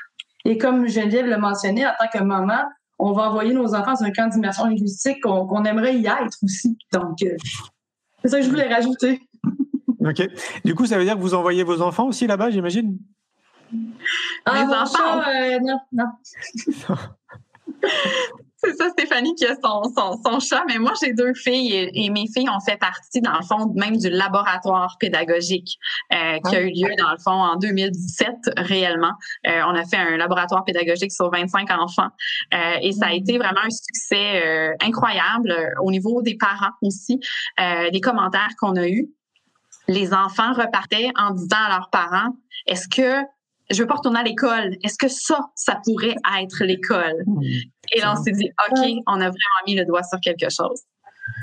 Et 0.46 0.58
comme 0.58 0.88
Geneviève 0.88 1.26
l'a 1.26 1.38
mentionné, 1.38 1.86
en 1.86 1.92
tant 2.00 2.08
que 2.20 2.24
maman, 2.24 2.64
on 3.00 3.14
va 3.14 3.30
envoyer 3.30 3.54
nos 3.54 3.74
enfants 3.74 3.96
sur 3.96 4.06
un 4.06 4.12
camp 4.12 4.28
d'immersion 4.28 4.66
linguistique 4.66 5.22
qu'on 5.24 5.64
aimerait 5.66 5.96
y 5.96 6.06
être 6.06 6.38
aussi. 6.44 6.78
Donc, 6.94 7.22
euh, 7.24 7.36
c'est 8.22 8.30
ça 8.30 8.38
que 8.40 8.44
je 8.46 8.50
voulais 8.50 8.74
rajouter. 8.74 9.22
OK. 10.00 10.22
Du 10.66 10.74
coup, 10.76 10.86
ça 10.86 10.98
veut 10.98 11.04
dire 11.06 11.16
que 11.16 11.22
vous 11.22 11.34
envoyez 11.34 11.64
vos 11.64 11.82
enfants 11.82 12.08
aussi 12.08 12.26
là-bas, 12.28 12.50
j'imagine? 12.50 12.98
Ah, 14.46 14.64
Les 14.64 14.74
enfants? 14.74 15.22
Euh, 15.28 15.60
non, 15.62 15.80
non. 15.92 16.06
C'est 18.64 18.76
ça, 18.76 18.90
Stéphanie, 18.90 19.34
qui 19.36 19.46
a 19.46 19.56
son, 19.56 19.84
son, 19.96 20.22
son 20.24 20.40
chat. 20.40 20.64
Mais 20.68 20.78
moi, 20.78 20.94
j'ai 21.02 21.14
deux 21.14 21.34
filles 21.34 21.90
et, 21.94 22.10
mes 22.12 22.28
filles 22.28 22.50
ont 22.50 22.60
fait 22.60 22.78
partie, 22.78 23.22
dans 23.22 23.38
le 23.38 23.44
fond, 23.44 23.72
même 23.76 23.98
du 23.98 24.10
laboratoire 24.10 24.98
pédagogique 25.00 25.78
euh, 26.14 26.38
qui 26.48 26.56
a 26.56 26.62
eu 26.62 26.70
lieu, 26.70 26.96
dans 26.98 27.12
le 27.12 27.18
fond, 27.18 27.32
en 27.32 27.56
2017, 27.56 28.30
réellement. 28.58 29.14
Euh, 29.48 29.62
on 29.68 29.76
a 29.76 29.84
fait 29.86 29.98
un 29.98 30.18
laboratoire 30.18 30.64
pédagogique 30.64 31.12
sur 31.12 31.32
25 31.32 31.72
enfants 31.72 32.10
euh, 32.54 32.78
et 32.82 32.92
ça 32.92 33.08
a 33.08 33.14
été 33.14 33.38
vraiment 33.38 33.62
un 33.64 33.70
succès 33.70 34.46
euh, 34.46 34.74
incroyable 34.82 35.52
euh, 35.52 35.70
au 35.82 35.92
niveau 35.92 36.22
des 36.22 36.36
parents 36.36 36.72
aussi, 36.82 37.20
des 37.92 38.02
commentaires 38.02 38.50
qu'on 38.60 38.76
a 38.76 38.88
eus. 38.88 39.10
Les 39.88 40.14
enfants 40.14 40.54
repartaient 40.54 41.10
en 41.18 41.32
disant 41.32 41.58
à 41.66 41.70
leurs 41.70 41.90
parents, 41.90 42.36
est-ce 42.68 42.88
que 42.88 43.26
je 43.70 43.82
veux 43.82 43.88
pas 43.88 43.96
retourner 43.96 44.20
à 44.20 44.24
l'école. 44.24 44.76
Est-ce 44.84 44.98
que 44.98 45.08
ça, 45.08 45.40
ça 45.56 45.80
pourrait 45.86 46.16
être 46.40 46.64
l'école? 46.64 47.24
Et 47.92 48.00
là, 48.00 48.14
on 48.18 48.24
s'est 48.24 48.32
dit, 48.32 48.50
OK, 48.70 48.80
on 49.08 49.14
a 49.16 49.26
vraiment 49.26 49.62
mis 49.68 49.76
le 49.76 49.86
doigt 49.86 50.04
sur 50.04 50.20
quelque 50.20 50.50
chose. 50.50 50.82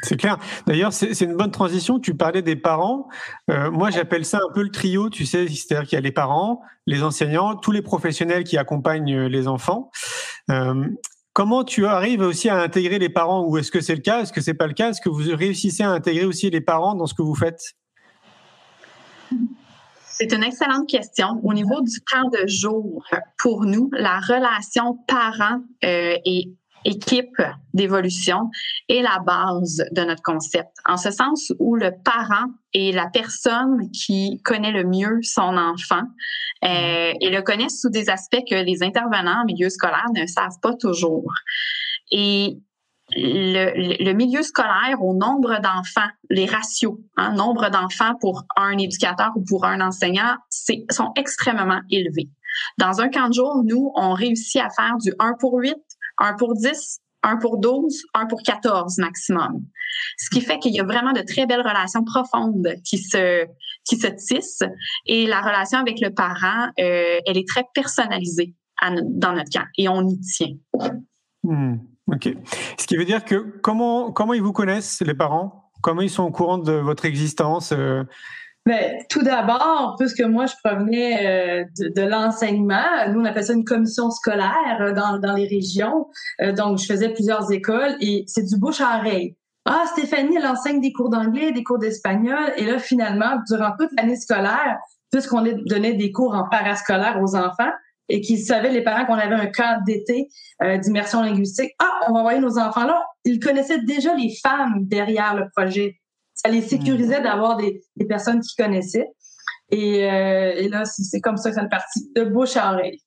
C'est 0.03 0.17
clair. 0.17 0.39
D'ailleurs, 0.67 0.93
c'est 0.93 1.21
une 1.21 1.37
bonne 1.37 1.51
transition. 1.51 1.99
Tu 1.99 2.15
parlais 2.15 2.43
des 2.43 2.57
parents. 2.57 3.09
Euh, 3.51 3.71
moi, 3.71 3.91
j'appelle 3.91 4.25
ça 4.25 4.39
un 4.39 4.53
peu 4.53 4.63
le 4.63 4.71
trio. 4.71 5.09
Tu 5.09 5.25
sais, 5.25 5.47
c'est-à-dire 5.49 5.89
qu'il 5.89 5.97
y 5.97 5.99
a 5.99 6.01
les 6.01 6.13
parents, 6.13 6.63
les 6.87 7.03
enseignants, 7.03 7.57
tous 7.57 7.73
les 7.73 7.83
professionnels 7.83 8.45
qui 8.45 8.59
accompagnent 8.59 9.15
euh, 9.15 9.29
les 9.29 9.49
enfants. 9.49 9.91
Euh, 10.51 10.87
comment 11.33 11.65
tu 11.65 11.87
arrives 11.87 12.21
aussi 12.21 12.49
à 12.49 12.61
intégrer 12.61 12.99
les 12.99 13.09
parents? 13.09 13.45
Ou 13.45 13.59
est-ce 13.59 13.71
que 13.71 13.81
c'est 13.81 13.95
le 13.95 14.01
cas? 14.01 14.23
Est-ce 14.23 14.33
que 14.33 14.41
c'est 14.41 14.55
pas 14.55 14.67
le 14.67 14.75
cas? 14.75 14.91
Est-ce 14.91 15.01
que 15.01 15.09
vous 15.09 15.23
réussissez 15.37 15.83
à 15.83 15.91
intégrer 15.91 16.25
aussi 16.25 16.51
les 16.51 16.61
parents 16.61 16.95
dans 16.95 17.07
ce 17.07 17.15
que 17.15 17.23
vous 17.23 17.35
faites? 17.35 17.75
c'est 20.19 20.33
une 20.33 20.43
excellente 20.43 20.89
question. 20.89 21.41
Au 21.45 21.55
niveau 21.55 21.81
du 21.81 22.01
temps 22.01 22.29
de 22.29 22.47
jour, 22.49 23.05
pour 23.39 23.65
nous, 23.65 23.89
la 23.93 24.19
relation 24.19 24.99
parent 25.07 25.61
euh, 25.85 26.17
et 26.25 26.51
équipe 26.85 27.41
d'évolution 27.75 28.51
est 28.89 29.03
la 29.03 29.21
base 29.21 29.85
de 29.93 30.03
notre 30.03 30.23
concept. 30.23 30.71
En 30.87 30.97
ce 30.97 31.11
sens 31.11 31.53
où 31.59 31.77
le 31.77 31.93
parent 32.05 32.47
est 32.75 32.93
la 32.93 33.07
personne 33.07 33.91
qui 33.93 34.41
connaît 34.45 34.73
le 34.73 34.85
mieux 34.85 35.19
son 35.23 35.57
enfant 35.57 36.03
euh, 36.65 37.13
et 37.21 37.31
le 37.31 37.43
connaît 37.43 37.69
sous 37.69 37.91
des 37.91 38.11
aspects 38.11 38.43
que 38.49 38.57
les 38.57 38.83
intervenants 38.83 39.43
en 39.43 39.45
milieu 39.45 39.69
scolaire 39.69 40.07
ne 40.15 40.27
savent 40.27 40.59
pas 40.63 40.75
toujours. 40.75 41.33
Et 42.11 42.59
le, 43.11 44.05
le, 44.05 44.13
milieu 44.13 44.43
scolaire 44.43 45.03
au 45.03 45.15
nombre 45.15 45.61
d'enfants, 45.61 46.09
les 46.31 46.47
ratios, 46.47 46.99
hein, 47.17 47.33
nombre 47.33 47.71
d'enfants 47.71 48.15
pour 48.21 48.45
un 48.57 48.77
éducateur 48.77 49.31
ou 49.37 49.45
pour 49.45 49.65
un 49.65 49.81
enseignant, 49.81 50.37
c'est, 50.51 50.85
sont 50.91 51.13
extrêmement 51.17 51.81
élevés. 51.91 52.29
Dans 52.77 53.01
un 53.01 53.09
camp 53.09 53.29
de 53.29 53.35
jour, 53.35 53.63
nous, 53.65 53.93
on 53.95 54.13
réussit 54.13 54.61
à 54.61 54.69
faire 54.71 54.97
du 54.99 55.13
1 55.19 55.35
pour 55.41 55.59
8, 55.59 55.75
1 56.19 56.35
pour 56.35 56.55
10, 56.55 57.01
1 57.23 57.37
pour 57.37 57.59
12, 57.59 58.03
1 58.15 58.27
pour 58.27 58.43
14 58.43 58.99
maximum. 58.99 59.65
Ce 60.19 60.29
qui 60.31 60.41
fait 60.41 60.59
qu'il 60.59 60.75
y 60.75 60.81
a 60.81 60.85
vraiment 60.85 61.13
de 61.13 61.23
très 61.23 61.47
belles 61.47 61.67
relations 61.67 62.05
profondes 62.05 62.69
qui 62.85 62.99
se, 62.99 63.47
qui 63.85 63.97
se 63.97 64.07
tissent 64.07 64.63
et 65.07 65.27
la 65.27 65.41
relation 65.41 65.79
avec 65.79 66.01
le 66.01 66.11
parent, 66.11 66.69
euh, 66.79 67.21
elle 67.27 67.39
est 67.39 67.49
très 67.49 67.65
personnalisée 67.75 68.55
dans 68.81 69.33
notre 69.33 69.51
camp 69.51 69.67
et 69.77 69.89
on 69.89 70.07
y 70.07 70.21
tient. 70.21 70.55
Hmm. 71.43 71.79
Ok. 72.09 72.29
Ce 72.79 72.87
qui 72.87 72.97
veut 72.97 73.05
dire 73.05 73.25
que 73.25 73.37
comment 73.63 74.13
comment 74.13 74.35
ils 74.35 74.43
vous 74.43 74.53
connaissent 74.53 75.01
les 75.01 75.15
parents? 75.15 75.71
Comment 75.83 76.01
ils 76.01 76.11
sont 76.11 76.25
au 76.25 76.31
courant 76.31 76.59
de 76.59 76.73
votre 76.73 77.05
existence 77.05 77.73
euh? 77.73 78.03
ben, 78.67 79.03
tout 79.09 79.23
d'abord, 79.23 79.95
puisque 79.99 80.23
moi 80.23 80.47
je 80.47 80.55
provenais 80.63 81.27
euh, 81.27 81.65
de, 81.79 82.03
l'enseignement, 82.03 82.83
nous 83.13 83.21
on 83.21 83.25
appelle 83.25 83.45
ça 83.45 83.53
une 83.53 83.65
commission 83.65 84.11
scolaire 84.11 84.79
euh, 84.81 84.93
dans, 84.93 85.19
dans 85.19 85.35
les 85.35 85.47
régions. 85.47 86.09
donc 86.57 86.79
je 86.79 86.87
faisais 86.87 87.11
plusieurs 87.11 87.51
écoles 87.53 87.97
et 88.01 88.25
c'est 88.27 88.43
du 88.43 88.59
bouche 88.59 88.81
à 88.81 88.99
oreille. 88.99 89.37
Ah, 89.71 89.85
Stéphanie, 89.93 90.37
elle 90.37 90.47
enseigne 90.47 90.81
des 90.81 90.93
cours 90.93 91.11
d'anglais, 91.11 91.53
des 91.53 91.63
cours 91.63 91.79
d'espagnol. 91.79 92.53
Et 92.57 92.65
là, 92.65 92.79
finalement, 92.79 93.37
durant 93.51 93.73
toute 93.79 93.91
l'année 93.99 94.17
scolaire, 94.17 94.79
puisqu'on 95.11 95.43
donnait 95.43 95.93
des 95.93 96.11
cours 96.11 96.35
en 96.35 96.49
parascolaire 96.49 97.21
aux 97.23 97.37
enfants, 97.37 97.71
et 98.09 98.21
qu'ils 98.21 98.41
savaient, 98.41 98.71
les 98.71 98.83
parents, 98.83 99.05
qu'on 99.07 99.15
avait 99.15 99.35
un 99.35 99.47
camp 99.47 99.83
d'été 99.85 100.29
euh, 100.63 100.79
d'immersion 100.79 101.23
linguistique. 101.23 101.73
Ah, 101.79 102.01
on 102.09 102.15
va 102.15 102.21
envoyer 102.21 102.41
nos 102.41 102.59
enfants 102.59 102.85
là. 102.85 103.05
Ils 103.25 103.41
connaissaient 103.41 103.83
déjà 103.83 104.15
les 104.15 104.35
femmes 104.43 104.87
derrière 104.87 105.35
le 105.35 105.47
projet. 105.55 106.01
Ça 106.35 106.49
les 106.49 106.63
sécurisait 106.63 107.21
hmm. 107.21 107.25
d'avoir 107.25 107.57
des, 107.57 107.83
des, 107.97 108.07
personnes 108.07 108.41
qui 108.41 108.55
connaissaient. 108.57 109.09
Et, 109.71 110.11
euh, 110.11 110.53
et 110.57 110.69
là, 110.69 110.85
c'est 110.85 111.21
comme 111.21 111.37
ça 111.37 111.51
que 111.51 111.57
ça 111.57 111.63
est 111.63 111.69
parti, 111.69 112.11
de 112.15 112.25
bouche 112.25 112.57
à 112.57 112.73
oreille. 112.73 113.03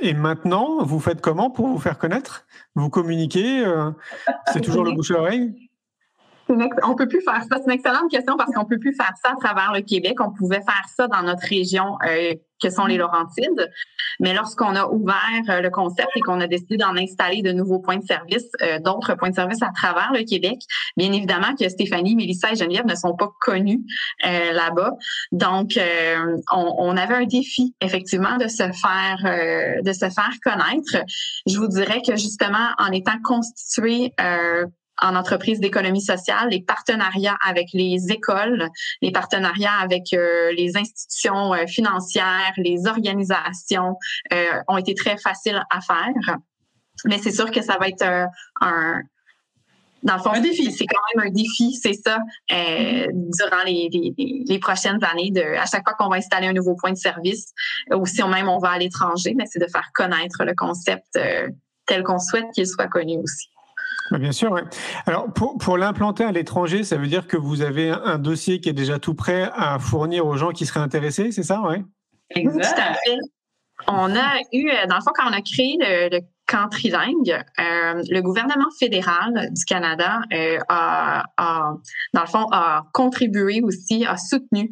Et 0.00 0.14
maintenant, 0.14 0.82
vous 0.82 0.98
faites 0.98 1.20
comment 1.20 1.50
pour 1.50 1.68
vous 1.68 1.78
faire 1.78 1.98
connaître? 1.98 2.46
Vous 2.74 2.90
communiquez 2.90 3.64
euh, 3.64 3.90
C'est 4.52 4.60
toujours 4.60 4.84
le 4.84 4.92
bouche 4.92 5.12
à 5.12 5.20
oreille? 5.20 5.70
On 6.48 6.94
peut 6.94 7.08
plus 7.08 7.22
faire 7.22 7.42
ça. 7.42 7.56
C'est 7.56 7.64
une 7.64 7.70
excellente 7.70 8.10
question 8.10 8.36
parce 8.36 8.52
qu'on 8.52 8.64
peut 8.64 8.78
plus 8.78 8.94
faire 8.94 9.12
ça 9.22 9.32
à 9.32 9.36
travers 9.36 9.72
le 9.72 9.80
Québec. 9.80 10.20
On 10.20 10.30
pouvait 10.30 10.60
faire 10.60 10.84
ça 10.94 11.08
dans 11.08 11.22
notre 11.22 11.46
région 11.46 11.96
euh, 12.06 12.34
que 12.64 12.70
sont 12.70 12.86
les 12.86 12.96
Laurentides. 12.96 13.70
Mais 14.20 14.32
lorsqu'on 14.32 14.74
a 14.76 14.86
ouvert 14.86 15.42
euh, 15.48 15.60
le 15.60 15.70
concept 15.70 16.08
et 16.16 16.20
qu'on 16.20 16.40
a 16.40 16.46
décidé 16.46 16.76
d'en 16.76 16.96
installer 16.96 17.42
de 17.42 17.52
nouveaux 17.52 17.80
points 17.80 17.96
de 17.96 18.04
service, 18.04 18.46
euh, 18.62 18.78
d'autres 18.78 19.14
points 19.14 19.30
de 19.30 19.34
service 19.34 19.62
à 19.62 19.70
travers 19.74 20.12
le 20.12 20.22
Québec, 20.24 20.58
bien 20.96 21.12
évidemment 21.12 21.54
que 21.58 21.68
Stéphanie, 21.68 22.16
Mélissa 22.16 22.52
et 22.52 22.56
Geneviève 22.56 22.86
ne 22.86 22.94
sont 22.94 23.14
pas 23.16 23.30
connues 23.40 23.82
là-bas. 24.22 24.92
Donc, 25.32 25.78
on, 26.52 26.74
on, 26.78 26.96
avait 26.96 27.14
un 27.14 27.24
défi 27.24 27.74
effectivement 27.80 28.36
de 28.36 28.48
se 28.48 28.62
faire 28.62 29.82
de 29.82 29.92
se 29.92 30.08
faire 30.10 30.32
connaître. 30.42 31.04
Je 31.46 31.58
vous 31.58 31.68
dirais 31.68 32.00
que 32.06 32.16
justement 32.16 32.68
en 32.78 32.90
étant 32.92 33.20
constitué 33.22 34.12
en 35.00 35.16
entreprise 35.16 35.60
d'économie 35.60 36.02
sociale, 36.02 36.48
les 36.50 36.62
partenariats 36.62 37.36
avec 37.44 37.68
les 37.72 38.10
écoles, 38.10 38.68
les 39.02 39.10
partenariats 39.10 39.74
avec 39.80 40.12
euh, 40.12 40.52
les 40.52 40.76
institutions 40.76 41.54
euh, 41.54 41.66
financières, 41.66 42.52
les 42.56 42.86
organisations 42.86 43.96
euh, 44.32 44.62
ont 44.68 44.78
été 44.78 44.94
très 44.94 45.16
faciles 45.16 45.62
à 45.70 45.80
faire. 45.80 46.38
Mais 47.06 47.18
c'est 47.18 47.32
sûr 47.32 47.50
que 47.50 47.60
ça 47.60 47.76
va 47.78 47.88
être 47.88 48.04
un, 48.60 49.00
dans 50.04 50.14
le 50.14 50.20
fond, 50.20 50.30
un 50.30 50.40
défi. 50.40 50.70
C'est 50.70 50.86
quand 50.86 51.00
même 51.14 51.26
un 51.28 51.30
défi, 51.30 51.74
c'est 51.74 51.92
ça, 51.92 52.18
durant 52.48 53.64
les, 53.66 53.88
les, 53.92 54.44
les, 54.46 54.58
prochaines 54.60 55.02
années. 55.02 55.32
De, 55.32 55.42
à 55.58 55.66
chaque 55.66 55.82
fois 55.82 55.94
qu'on 55.98 56.08
va 56.08 56.16
installer 56.16 56.46
un 56.46 56.52
nouveau 56.52 56.76
point 56.76 56.92
de 56.92 56.96
service, 56.96 57.52
ou 57.92 58.06
si 58.06 58.22
on 58.22 58.28
même 58.28 58.48
on 58.48 58.58
va 58.58 58.70
à 58.70 58.78
l'étranger, 58.78 59.34
mais 59.36 59.44
c'est 59.46 59.58
de 59.58 59.66
faire 59.66 59.90
connaître 59.92 60.44
le 60.44 60.54
concept 60.54 61.18
tel 61.86 62.02
qu'on 62.04 62.20
souhaite 62.20 62.46
qu'il 62.54 62.66
soit 62.66 62.88
connu 62.88 63.18
aussi. 63.18 63.48
Bah, 64.10 64.18
bien 64.18 64.32
sûr. 64.32 64.54
Alors, 65.06 65.32
pour, 65.32 65.56
pour 65.58 65.78
l'implanter 65.78 66.24
à 66.24 66.32
l'étranger, 66.32 66.84
ça 66.84 66.96
veut 66.96 67.06
dire 67.06 67.26
que 67.26 67.36
vous 67.36 67.62
avez 67.62 67.90
un 67.90 68.18
dossier 68.18 68.60
qui 68.60 68.68
est 68.68 68.74
déjà 68.74 68.98
tout 68.98 69.14
prêt 69.14 69.50
à 69.54 69.78
fournir 69.78 70.26
aux 70.26 70.36
gens 70.36 70.50
qui 70.50 70.66
seraient 70.66 70.80
intéressés, 70.80 71.32
c'est 71.32 71.42
ça, 71.42 71.60
ouais? 71.62 71.82
Exact. 72.30 73.00
On 73.88 74.14
a 74.14 74.38
eu, 74.52 74.70
euh, 74.70 74.86
dans 74.86 74.96
le 74.96 75.02
fond, 75.02 75.10
quand 75.14 75.28
on 75.28 75.32
a 75.32 75.42
créé 75.42 75.76
le, 75.78 76.20
camp 76.46 76.68
trilingue, 76.68 77.42
euh, 77.58 78.02
le 78.10 78.20
gouvernement 78.20 78.68
fédéral 78.78 79.48
du 79.50 79.64
Canada 79.64 80.20
euh, 80.32 80.58
a, 80.68 81.24
a, 81.38 81.72
dans 82.12 82.20
le 82.20 82.26
fond, 82.26 82.46
a 82.52 82.82
contribué 82.92 83.62
aussi, 83.62 84.04
a 84.06 84.18
soutenu 84.18 84.70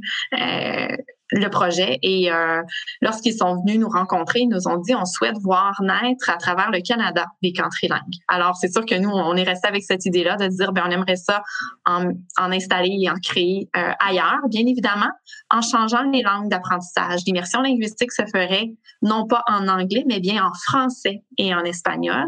le 1.32 1.48
projet. 1.48 1.98
Et 2.02 2.30
euh, 2.30 2.62
lorsqu'ils 3.00 3.36
sont 3.36 3.56
venus 3.62 3.78
nous 3.78 3.88
rencontrer, 3.88 4.40
ils 4.40 4.48
nous 4.48 4.68
ont 4.68 4.76
dit 4.78 4.94
on 4.94 5.04
souhaite 5.04 5.36
voir 5.42 5.74
naître 5.82 6.30
à 6.30 6.36
travers 6.36 6.70
le 6.70 6.80
Canada 6.80 7.26
des 7.42 7.52
camps 7.52 7.68
trilingues. 7.70 8.00
Alors 8.28 8.56
c'est 8.56 8.70
sûr 8.72 8.84
que 8.86 8.94
nous 8.94 9.10
on 9.10 9.34
est 9.36 9.42
resté 9.42 9.68
avec 9.68 9.82
cette 9.82 10.04
idée-là 10.06 10.36
de 10.36 10.46
dire 10.48 10.72
ben 10.72 10.84
on 10.86 10.90
aimerait 10.90 11.16
ça 11.16 11.42
en, 11.86 12.10
en 12.38 12.52
installer 12.52 12.96
et 13.00 13.10
en 13.10 13.16
créer 13.22 13.68
euh, 13.76 13.92
ailleurs, 13.98 14.40
bien 14.48 14.66
évidemment, 14.66 15.10
en 15.50 15.62
changeant 15.62 16.02
les 16.02 16.22
langues 16.22 16.48
d'apprentissage. 16.48 17.20
L'immersion 17.26 17.60
linguistique 17.60 18.12
se 18.12 18.22
ferait 18.32 18.72
non 19.00 19.26
pas 19.26 19.42
en 19.48 19.68
anglais 19.68 20.04
mais 20.06 20.20
bien 20.20 20.44
en 20.44 20.52
français 20.54 21.22
et 21.38 21.54
en 21.54 21.64
espagnol. 21.64 22.26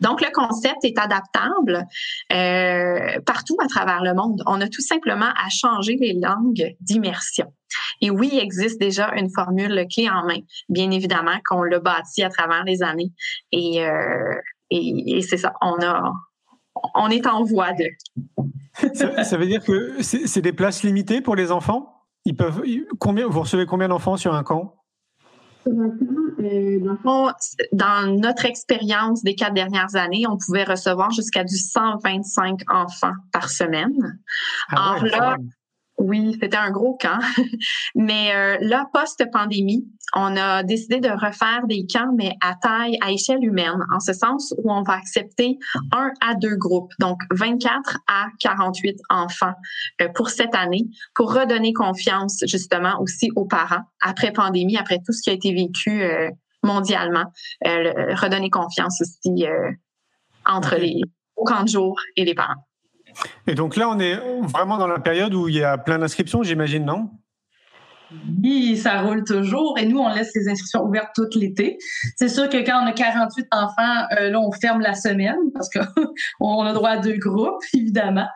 Donc, 0.00 0.20
le 0.20 0.30
concept 0.32 0.84
est 0.84 0.98
adaptable 0.98 1.86
euh, 2.32 3.20
partout 3.26 3.56
à 3.62 3.66
travers 3.66 4.02
le 4.02 4.14
monde. 4.14 4.42
On 4.46 4.60
a 4.60 4.68
tout 4.68 4.80
simplement 4.80 5.30
à 5.36 5.48
changer 5.50 5.96
les 6.00 6.14
langues 6.14 6.74
d'immersion. 6.80 7.52
Et 8.00 8.10
oui, 8.10 8.30
il 8.32 8.38
existe 8.38 8.80
déjà 8.80 9.12
une 9.16 9.30
formule 9.30 9.86
clé 9.92 10.08
en 10.08 10.26
main, 10.26 10.40
bien 10.68 10.90
évidemment, 10.90 11.38
qu'on 11.48 11.62
l'a 11.62 11.78
bâti 11.78 12.22
à 12.22 12.28
travers 12.28 12.64
les 12.64 12.82
années. 12.82 13.12
Et, 13.50 13.84
euh, 13.84 14.34
c'est 14.70 15.36
ça, 15.36 15.54
on 15.60 17.10
est 17.10 17.26
en 17.26 17.44
voie 17.44 17.72
de. 17.72 17.84
ça, 18.94 19.36
veut 19.36 19.46
dire 19.46 19.62
que 19.62 20.02
c'est 20.02 20.40
des 20.40 20.52
places 20.52 20.82
limitées 20.82 21.20
pour 21.20 21.36
les 21.36 21.52
enfants? 21.52 21.88
Combien 22.98 23.26
Vous 23.26 23.40
recevez 23.40 23.66
combien 23.66 23.88
d'enfants 23.88 24.16
sur 24.16 24.34
un 24.34 24.42
camp? 24.42 24.81
Dans 27.72 28.18
notre 28.20 28.44
expérience 28.44 29.22
des 29.22 29.34
quatre 29.34 29.54
dernières 29.54 29.94
années, 29.96 30.24
on 30.28 30.36
pouvait 30.36 30.64
recevoir 30.64 31.10
jusqu'à 31.10 31.44
du 31.44 31.56
125 31.56 32.60
enfants 32.68 33.14
par 33.32 33.48
semaine. 33.50 34.18
Ah 34.70 34.96
là, 35.02 35.36
oui, 36.02 36.36
c'était 36.40 36.56
un 36.56 36.70
gros 36.70 36.98
camp. 37.00 37.18
mais 37.94 38.34
euh, 38.34 38.58
là, 38.60 38.86
post-pandémie, 38.92 39.86
on 40.14 40.36
a 40.36 40.62
décidé 40.62 41.00
de 41.00 41.08
refaire 41.08 41.66
des 41.66 41.86
camps, 41.86 42.12
mais 42.16 42.32
à 42.40 42.54
taille, 42.54 42.98
à 43.00 43.12
échelle 43.12 43.42
humaine, 43.42 43.84
en 43.94 44.00
ce 44.00 44.12
sens 44.12 44.52
où 44.58 44.72
on 44.72 44.82
va 44.82 44.94
accepter 44.94 45.58
un 45.92 46.10
à 46.20 46.34
deux 46.34 46.56
groupes, 46.56 46.92
donc 46.98 47.20
24 47.30 47.98
à 48.08 48.26
48 48.40 48.98
enfants 49.10 49.54
euh, 50.00 50.08
pour 50.14 50.30
cette 50.30 50.54
année, 50.54 50.86
pour 51.14 51.32
redonner 51.32 51.72
confiance 51.72 52.42
justement 52.46 53.00
aussi 53.00 53.30
aux 53.36 53.46
parents 53.46 53.84
après 54.00 54.32
pandémie, 54.32 54.76
après 54.76 54.98
tout 54.98 55.12
ce 55.12 55.22
qui 55.22 55.30
a 55.30 55.32
été 55.32 55.54
vécu 55.54 56.02
euh, 56.02 56.28
mondialement, 56.64 57.24
redonner 57.64 58.48
confiance 58.48 59.00
aussi 59.00 59.46
entre 60.46 60.76
les 60.76 61.00
au 61.36 61.44
camp 61.44 61.64
de 61.64 61.68
jour 61.68 61.98
et 62.16 62.24
les 62.24 62.34
parents. 62.34 62.64
Et 63.46 63.54
donc 63.54 63.76
là, 63.76 63.88
on 63.88 63.98
est 63.98 64.16
vraiment 64.42 64.78
dans 64.78 64.86
la 64.86 64.98
période 64.98 65.34
où 65.34 65.48
il 65.48 65.56
y 65.56 65.64
a 65.64 65.78
plein 65.78 65.98
d'inscriptions, 65.98 66.42
j'imagine, 66.42 66.84
non? 66.84 67.10
Oui, 68.42 68.76
ça 68.76 69.02
roule 69.02 69.24
toujours. 69.24 69.78
Et 69.78 69.86
nous, 69.86 69.98
on 69.98 70.08
laisse 70.08 70.30
les 70.34 70.48
inscriptions 70.48 70.82
ouvertes 70.84 71.10
tout 71.14 71.28
l'été. 71.34 71.78
C'est 72.16 72.28
sûr 72.28 72.48
que 72.48 72.58
quand 72.58 72.82
on 72.82 72.86
a 72.86 72.92
48 72.92 73.46
enfants, 73.52 74.06
euh, 74.18 74.30
là, 74.30 74.40
on 74.40 74.52
ferme 74.52 74.80
la 74.80 74.94
semaine 74.94 75.36
parce 75.54 75.68
qu'on 75.70 76.60
a 76.62 76.72
droit 76.72 76.90
à 76.90 76.98
deux 76.98 77.16
groupes, 77.16 77.62
évidemment. 77.74 78.26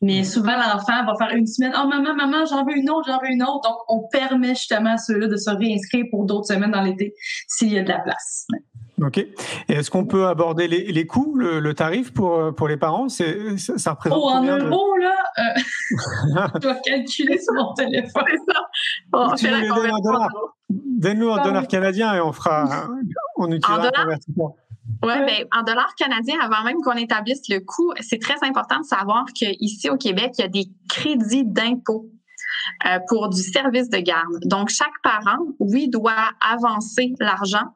Mais 0.00 0.24
souvent, 0.24 0.56
l'enfant 0.56 1.04
va 1.04 1.14
faire 1.18 1.36
une 1.36 1.46
semaine. 1.46 1.72
Oh, 1.76 1.86
maman, 1.86 2.14
maman, 2.14 2.44
j'en 2.46 2.64
veux 2.64 2.76
une 2.76 2.90
autre, 2.90 3.08
j'en 3.08 3.20
veux 3.20 3.30
une 3.30 3.42
autre. 3.42 3.68
Donc, 3.68 3.78
on 3.88 4.08
permet 4.08 4.50
justement 4.50 4.94
à 4.94 4.98
ceux-là 4.98 5.28
de 5.28 5.36
se 5.36 5.50
réinscrire 5.50 6.04
pour 6.10 6.26
d'autres 6.26 6.46
semaines 6.46 6.72
dans 6.72 6.82
l'été 6.82 7.14
s'il 7.48 7.72
y 7.72 7.78
a 7.78 7.82
de 7.82 7.88
la 7.88 8.00
place. 8.00 8.46
Ok. 9.00 9.18
Et 9.18 9.32
est-ce 9.68 9.90
qu'on 9.90 10.04
peut 10.04 10.26
aborder 10.26 10.68
les, 10.68 10.92
les 10.92 11.06
coûts, 11.06 11.34
le, 11.34 11.60
le, 11.60 11.74
tarif 11.74 12.12
pour, 12.12 12.34
euh, 12.34 12.52
pour 12.52 12.68
les 12.68 12.76
parents? 12.76 13.08
C'est, 13.08 13.56
ça, 13.58 13.92
représente 13.92 14.18
Oh, 14.22 14.28
en 14.28 14.42
euros, 14.42 14.96
là, 14.98 15.14
euh, 15.38 15.60
je 16.54 16.58
dois 16.60 16.74
calculer 16.84 17.38
sur 17.38 17.54
mon 17.54 17.72
téléphone. 17.72 18.24
ça. 18.48 18.60
Oh, 19.12 19.32
tu 19.36 19.48
nous 19.48 19.74
donnes 19.74 19.90
en 19.92 20.00
dollars. 20.00 20.30
Donne-nous 20.68 21.28
en 21.30 21.42
dollars 21.42 21.66
canadiens 21.66 22.14
et 22.14 22.20
on 22.20 22.32
fera, 22.32 22.86
on 23.36 23.50
utilisera 23.50 23.90
un. 23.96 24.16
Oui, 25.02 25.14
ben, 25.26 25.46
en 25.52 25.62
dollars 25.62 25.94
canadiens, 25.96 26.38
avant 26.40 26.64
même 26.64 26.80
qu'on 26.82 26.92
établisse 26.92 27.48
le 27.48 27.60
coût, 27.60 27.92
c'est 28.00 28.20
très 28.20 28.36
important 28.42 28.80
de 28.80 28.84
savoir 28.84 29.24
qu'ici 29.34 29.90
au 29.90 29.96
Québec, 29.96 30.32
il 30.38 30.42
y 30.42 30.44
a 30.44 30.48
des 30.48 30.66
crédits 30.88 31.44
d'impôt. 31.44 32.08
Euh, 32.86 32.98
pour 33.08 33.28
du 33.28 33.42
service 33.42 33.88
de 33.88 33.98
garde. 33.98 34.38
Donc, 34.44 34.68
chaque 34.68 34.92
parent, 35.02 35.38
oui, 35.58 35.88
doit 35.88 36.30
avancer 36.40 37.14
l'argent 37.18 37.74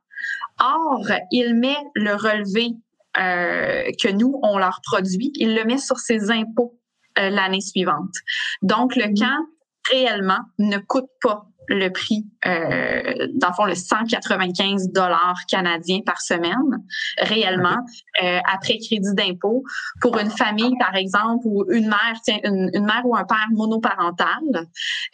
Or, 0.61 1.07
il 1.31 1.55
met 1.55 1.77
le 1.95 2.15
relevé 2.15 2.71
euh, 3.19 3.91
que 4.03 4.11
nous, 4.11 4.39
on 4.43 4.59
leur 4.59 4.81
produit, 4.83 5.33
il 5.37 5.55
le 5.55 5.65
met 5.65 5.79
sur 5.79 5.99
ses 5.99 6.31
impôts 6.31 6.79
euh, 7.19 7.31
l'année 7.31 7.61
suivante. 7.61 8.15
Donc, 8.63 8.97
le 8.97 9.09
mmh. 9.09 9.15
camp, 9.15 9.47
réellement, 9.91 10.41
ne 10.59 10.79
coûte 10.79 11.09
pas 11.23 11.47
le 11.69 11.89
prix, 11.89 12.27
euh, 12.47 13.29
dans 13.35 13.49
le 13.49 13.55
fond, 13.55 13.65
le 13.65 13.75
195 13.75 14.91
dollars 14.93 15.39
canadiens 15.49 16.01
par 16.05 16.21
semaine, 16.21 16.83
réellement, 17.19 17.79
euh, 18.23 18.39
après 18.53 18.79
crédit 18.79 19.15
d'impôt. 19.15 19.65
Pour 20.01 20.19
une 20.19 20.31
famille, 20.31 20.75
par 20.79 20.95
exemple, 20.95 21.43
ou 21.45 21.65
une 21.71 21.89
mère, 21.89 22.15
tiens, 22.23 22.39
une, 22.45 22.71
mère 22.85 23.03
ou 23.05 23.17
un 23.17 23.25
père 23.25 23.47
monoparental 23.53 24.67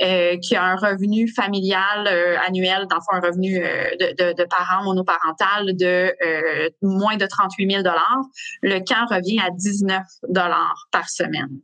euh, 0.03 0.37
qui 0.39 0.57
a 0.57 0.65
un 0.65 0.77
revenu 0.77 1.29
familial 1.29 2.07
euh, 2.07 2.37
annuel, 2.47 2.87
dans 2.89 2.97
le 2.97 3.03
fond, 3.03 3.17
un 3.17 3.21
revenu 3.21 3.57
euh, 3.57 3.91
de, 3.99 4.25
de, 4.25 4.33
de, 4.35 4.45
parents 4.45 4.85
monoparental 4.85 5.77
de 5.77 6.13
moins 6.83 7.17
de 7.17 7.27
38 7.27 7.71
000 7.71 7.83
dollars, 7.83 8.23
le 8.63 8.79
camp 8.81 9.07
revient 9.09 9.41
à 9.41 9.51
19 9.51 10.03
dollars 10.29 10.89
par 10.91 11.09
semaine. 11.09 11.61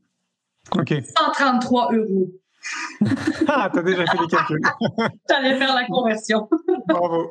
OK. 0.76 0.94
133 1.16 1.92
euros. 1.94 2.28
ah, 3.48 3.70
t'as 3.72 3.82
déjà 3.82 4.04
fait 4.06 4.18
les 4.18 4.26
calculs. 4.26 4.60
T'allais 5.28 5.56
faire 5.56 5.74
la 5.74 5.84
conversion. 5.86 6.48
Bravo. 6.86 7.30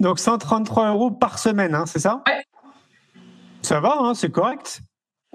Donc 0.00 0.18
133 0.18 0.90
euros 0.90 1.10
par 1.10 1.38
semaine, 1.38 1.74
hein, 1.74 1.84
c'est 1.86 1.98
ça? 1.98 2.22
Oui. 2.26 2.32
Ça 3.62 3.80
va, 3.80 3.96
hein, 3.98 4.14
c'est 4.14 4.30
correct? 4.30 4.80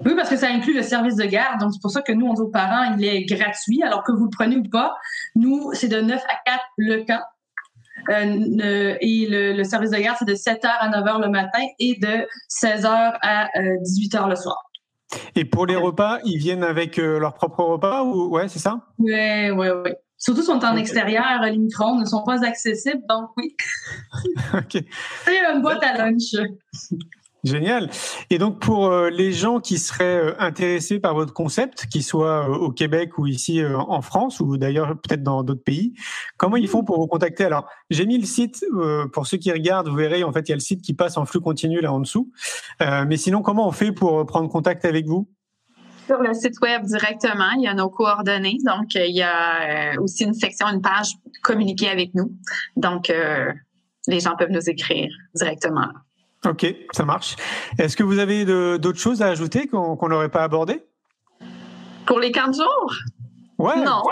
Oui, 0.04 0.14
parce 0.16 0.30
que 0.30 0.36
ça 0.36 0.48
inclut 0.48 0.74
le 0.74 0.82
service 0.82 1.16
de 1.16 1.24
garde. 1.24 1.60
Donc, 1.60 1.72
c'est 1.74 1.82
pour 1.82 1.90
ça 1.90 2.00
que 2.00 2.12
nous, 2.12 2.26
on 2.26 2.32
dit 2.32 2.40
aux 2.40 2.48
parents, 2.48 2.94
il 2.96 3.04
est 3.04 3.24
gratuit, 3.24 3.82
alors 3.82 4.02
que 4.02 4.12
vous 4.12 4.24
le 4.24 4.30
prenez 4.30 4.56
ou 4.56 4.62
pas. 4.62 4.94
Nous, 5.34 5.72
c'est 5.74 5.88
de 5.88 6.00
9 6.00 6.22
à 6.22 6.50
4 6.50 6.64
le 6.78 7.04
camp. 7.04 7.22
Euh, 8.08 8.96
et 9.00 9.26
le, 9.28 9.62
service 9.64 9.90
de 9.90 9.98
garde, 9.98 10.16
c'est 10.18 10.24
de 10.24 10.34
7h 10.34 10.66
à 10.66 10.88
9h 10.88 11.20
le 11.20 11.28
matin 11.28 11.60
et 11.78 11.98
de 12.00 12.26
16h 12.48 13.18
à 13.20 13.48
18h 13.56 14.24
euh, 14.24 14.28
le 14.28 14.36
soir. 14.36 14.69
Et 15.34 15.44
pour 15.44 15.66
les 15.66 15.76
repas, 15.76 16.18
ils 16.24 16.38
viennent 16.38 16.64
avec 16.64 16.98
euh, 16.98 17.18
leur 17.18 17.34
propre 17.34 17.64
repas 17.64 18.02
ou 18.04 18.28
ouais, 18.30 18.48
c'est 18.48 18.58
ça? 18.58 18.80
Oui, 18.98 19.50
oui, 19.50 19.68
oui. 19.84 19.90
Surtout 20.16 20.42
si 20.42 20.50
on 20.50 20.60
est 20.60 20.64
en 20.66 20.76
extérieur, 20.76 21.40
les 21.42 21.56
micro 21.56 21.96
ne 21.96 22.04
sont 22.04 22.22
pas 22.22 22.44
accessibles, 22.44 23.02
donc 23.08 23.30
oui. 23.38 23.56
ok. 24.54 24.84
C'est 25.24 25.38
une 25.54 25.62
boîte 25.62 25.82
à 25.82 25.96
lunch. 25.96 26.34
Génial. 27.42 27.88
Et 28.28 28.36
donc 28.36 28.58
pour 28.58 28.88
euh, 28.88 29.08
les 29.08 29.32
gens 29.32 29.60
qui 29.60 29.78
seraient 29.78 30.18
euh, 30.18 30.34
intéressés 30.38 31.00
par 31.00 31.14
votre 31.14 31.32
concept, 31.32 31.86
qu'ils 31.86 32.04
soient 32.04 32.46
euh, 32.46 32.54
au 32.54 32.70
Québec 32.70 33.16
ou 33.16 33.26
ici 33.26 33.62
en 33.64 34.02
France 34.02 34.40
ou 34.40 34.58
d'ailleurs 34.58 34.88
peut-être 35.00 35.22
dans 35.22 35.42
d'autres 35.42 35.62
pays, 35.62 35.94
comment 36.36 36.56
ils 36.56 36.68
font 36.68 36.84
pour 36.84 37.00
vous 37.00 37.06
contacter? 37.06 37.44
Alors 37.44 37.66
j'ai 37.88 38.04
mis 38.04 38.18
le 38.18 38.26
site 38.26 38.62
pour 39.12 39.26
ceux 39.26 39.38
qui 39.38 39.50
regardent, 39.52 39.88
vous 39.88 39.96
verrez 39.96 40.22
en 40.22 40.32
fait 40.32 40.48
il 40.48 40.50
y 40.50 40.52
a 40.52 40.56
le 40.56 40.60
site 40.60 40.82
qui 40.82 40.92
passe 40.92 41.16
en 41.16 41.24
flux 41.24 41.40
continu 41.40 41.80
là 41.80 41.92
en 41.92 42.00
dessous. 42.00 42.30
mais 42.80 43.16
sinon 43.16 43.40
comment 43.40 43.66
on 43.66 43.72
fait 43.72 43.92
pour 43.92 44.26
prendre 44.26 44.48
contact 44.50 44.84
avec 44.84 45.06
vous? 45.06 45.28
Sur 46.06 46.20
le 46.20 46.34
site 46.34 46.60
web 46.60 46.84
directement, 46.84 47.52
il 47.56 47.62
y 47.62 47.68
a 47.68 47.74
nos 47.74 47.88
coordonnées. 47.88 48.58
Donc, 48.66 48.96
il 48.96 49.14
y 49.14 49.22
a 49.22 49.94
aussi 50.00 50.24
une 50.24 50.34
section, 50.34 50.66
une 50.66 50.82
page 50.82 51.12
communiquer 51.42 51.88
avec 51.88 52.14
nous. 52.14 52.32
Donc, 52.74 53.12
les 54.08 54.20
gens 54.20 54.34
peuvent 54.36 54.50
nous 54.50 54.68
écrire 54.68 55.08
directement. 55.36 55.86
Ok, 56.46 56.66
ça 56.92 57.04
marche. 57.04 57.36
Est-ce 57.78 57.96
que 57.96 58.02
vous 58.02 58.18
avez 58.18 58.44
d'autres 58.78 58.98
choses 58.98 59.20
à 59.22 59.26
ajouter 59.26 59.66
qu'on 59.66 60.08
n'aurait 60.08 60.30
pas 60.30 60.42
abordé? 60.42 60.82
Pour 62.06 62.18
les 62.18 62.32
15 62.32 62.56
jours 62.56 62.94
Ouais, 63.58 63.76
non. 63.84 64.02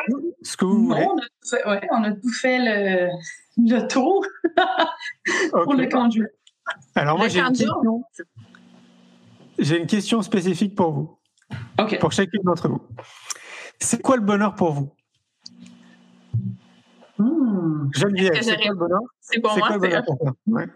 Ce 0.43 0.57
que 0.59 0.67
vous 0.67 0.89
voulez. 0.89 1.07
On 1.07 1.17
a, 1.17 1.23
tout 1.23 1.49
fait, 1.49 1.67
ouais, 1.67 1.89
on 1.91 2.05
a 2.05 2.13
tout 2.13 2.33
fait 2.33 2.59
le, 2.59 3.09
le 3.57 3.89
tour 3.89 4.23
pour 5.65 5.75
les 5.75 5.89
15 5.89 6.15
jours. 6.15 6.27
Alors 6.95 7.17
moi, 7.17 7.29
j'ai 7.29 7.41
une, 7.41 7.49
question, 7.49 8.05
j'ai 9.59 9.79
une 9.81 9.87
question 9.87 10.21
spécifique 10.21 10.75
pour 10.75 10.93
vous. 10.93 11.19
Ok. 11.81 11.99
Pour 11.99 12.13
chacune 12.13 12.43
d'entre 12.43 12.69
vous. 12.69 12.83
C'est 13.81 14.03
quoi 14.03 14.17
le 14.17 14.23
bonheur 14.23 14.55
pour 14.55 14.73
vous? 14.73 14.93
Hmm. 17.17 17.89
Geneviève, 17.95 18.43
c'est 18.43 18.57
quoi 18.57 18.71
le 18.71 18.77
bonheur? 18.77 19.01
C'est 19.21 19.41
pour 19.41 19.57
moi. 19.57 19.67
Quoi 19.67 19.77
le 19.77 19.81
bonheur 19.81 20.05
pour 20.05 20.19
toi? 20.19 20.35
Ouais. 20.47 20.67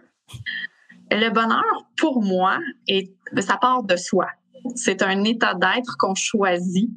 Le 1.15 1.31
bonheur, 1.31 1.65
pour 1.97 2.23
moi, 2.23 2.59
est, 2.89 3.13
ça 3.41 3.57
part 3.57 3.83
de 3.83 3.97
soi. 3.97 4.29
C'est 4.75 5.03
un 5.03 5.25
état 5.25 5.55
d'être 5.55 5.97
qu'on 5.99 6.15
choisit, 6.15 6.91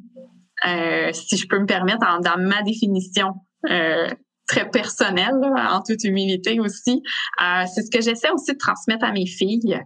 euh, 0.66 1.12
si 1.12 1.36
je 1.36 1.46
peux 1.48 1.58
me 1.58 1.66
permettre, 1.66 2.00
dans 2.20 2.38
ma 2.38 2.62
définition 2.62 3.34
euh, 3.68 4.08
très 4.46 4.70
personnelle, 4.70 5.34
en 5.42 5.82
toute 5.82 6.04
humilité 6.04 6.60
aussi. 6.60 7.02
Euh, 7.42 7.64
c'est 7.66 7.82
ce 7.82 7.90
que 7.90 8.00
j'essaie 8.00 8.30
aussi 8.30 8.52
de 8.52 8.58
transmettre 8.58 9.04
à 9.04 9.12
mes 9.12 9.26
filles. 9.26 9.80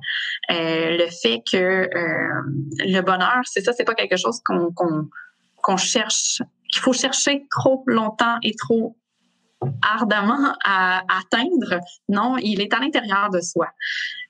Euh, 0.50 0.96
le 0.96 1.06
fait 1.10 1.42
que 1.50 1.56
euh, 1.56 2.42
le 2.78 3.00
bonheur, 3.00 3.40
c'est 3.44 3.62
ça, 3.62 3.72
c'est 3.72 3.84
pas 3.84 3.94
quelque 3.94 4.16
chose 4.16 4.40
qu'on 4.44 4.70
qu'on 5.62 5.76
cherche, 5.76 6.42
qu'il 6.72 6.80
faut 6.80 6.92
chercher 6.92 7.46
trop 7.50 7.82
longtemps 7.86 8.36
et 8.42 8.54
trop 8.54 8.96
ardemment 9.82 10.54
à, 10.64 11.02
atteindre. 11.08 11.80
Non, 12.08 12.36
il 12.38 12.60
est 12.60 12.72
à 12.72 12.80
l'intérieur 12.80 13.30
de 13.30 13.40
soi. 13.40 13.68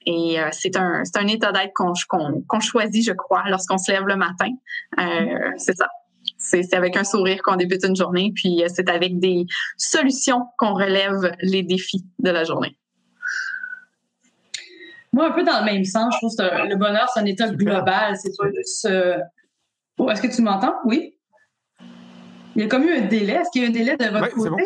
Et 0.07 0.41
euh, 0.41 0.49
c'est 0.53 0.77
un, 0.77 1.03
un 1.15 1.27
état 1.27 1.53
d'être 1.53 1.73
qu'on 1.75 2.61
choisit, 2.61 3.05
je 3.05 3.13
crois, 3.13 3.45
lorsqu'on 3.49 3.79
se 3.79 3.93
lève 3.93 4.07
le 4.07 4.17
matin. 4.17 4.51
Euh, 4.99 5.51
c'est 5.57 5.77
ça. 5.77 5.89
C'est 6.39 6.73
avec 6.75 6.97
un 6.97 7.05
sourire 7.05 7.43
qu'on 7.43 7.57
débute 7.57 7.85
une 7.85 7.97
journée, 7.97 8.33
puis 8.35 8.63
euh, 8.63 8.69
c'est 8.75 8.89
avec 8.89 9.19
des 9.19 9.47
solutions 9.77 10.47
qu'on 10.59 10.75
relève 10.75 11.35
les 11.41 11.63
défis 11.63 12.05
de 12.19 12.31
la 12.31 12.45
journée. 12.45 12.77
Moi, 15.13 15.27
un 15.27 15.33
peu 15.33 15.43
dans 15.43 15.59
le 15.59 15.65
même 15.65 15.85
sens, 15.85 16.15
je 16.15 16.19
trouve 16.19 16.37
que 16.37 16.69
le 16.69 16.77
bonheur, 16.77 17.09
c'est 17.13 17.21
un 17.21 17.27
état 17.27 17.51
global. 17.51 18.17
C'est 18.17 18.31
pas 18.39 18.49
juste. 18.55 18.89
Oh, 19.99 20.09
est-ce 20.09 20.23
que 20.23 20.35
tu 20.35 20.41
m'entends? 20.41 20.75
Oui? 20.85 21.17
Il 22.55 22.63
y 22.63 22.65
a 22.65 22.69
comme 22.69 22.85
eu 22.85 22.93
un 22.93 23.07
délai. 23.07 23.35
Est-ce 23.35 23.51
qu'il 23.53 23.63
y 23.63 23.65
a 23.65 23.69
un 23.69 23.73
délai 23.73 23.97
de 23.97 24.07
votre 24.07 24.31
côté? 24.31 24.65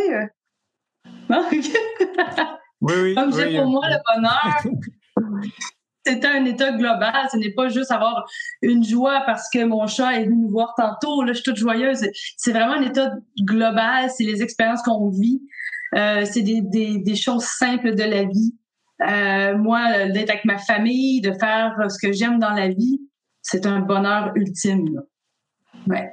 Oui, 1.30 2.94
oui. 3.02 3.14
Comme 3.14 3.32
oui, 3.32 3.56
pour 3.56 3.66
moi, 3.66 3.82
le 3.88 3.96
bonheur, 4.14 4.62
c'est 6.06 6.24
un 6.24 6.44
état 6.44 6.72
global. 6.72 7.28
Ce 7.32 7.36
n'est 7.36 7.52
pas 7.52 7.68
juste 7.68 7.90
avoir 7.90 8.24
une 8.62 8.84
joie 8.84 9.22
parce 9.26 9.48
que 9.50 9.64
mon 9.64 9.86
chat 9.86 10.20
est 10.20 10.24
venu 10.24 10.36
nous 10.36 10.50
voir 10.50 10.74
tantôt. 10.76 11.22
Là, 11.22 11.32
je 11.32 11.34
suis 11.34 11.44
toute 11.44 11.56
joyeuse. 11.56 12.06
C'est 12.36 12.52
vraiment 12.52 12.74
un 12.74 12.82
état 12.82 13.10
global. 13.40 14.10
C'est 14.10 14.24
les 14.24 14.42
expériences 14.42 14.82
qu'on 14.82 15.10
vit. 15.10 15.40
Euh, 15.94 16.24
c'est 16.24 16.42
des, 16.42 16.60
des, 16.60 16.98
des, 16.98 17.16
choses 17.16 17.44
simples 17.44 17.94
de 17.94 18.02
la 18.02 18.24
vie. 18.24 18.54
Euh, 19.00 19.56
moi, 19.56 20.08
d'être 20.08 20.30
avec 20.30 20.44
ma 20.44 20.58
famille, 20.58 21.20
de 21.20 21.32
faire 21.32 21.76
ce 21.88 22.04
que 22.04 22.12
j'aime 22.12 22.38
dans 22.38 22.50
la 22.50 22.68
vie, 22.68 23.00
c'est 23.42 23.66
un 23.66 23.80
bonheur 23.80 24.32
ultime. 24.34 25.02
Ouais. 25.86 26.12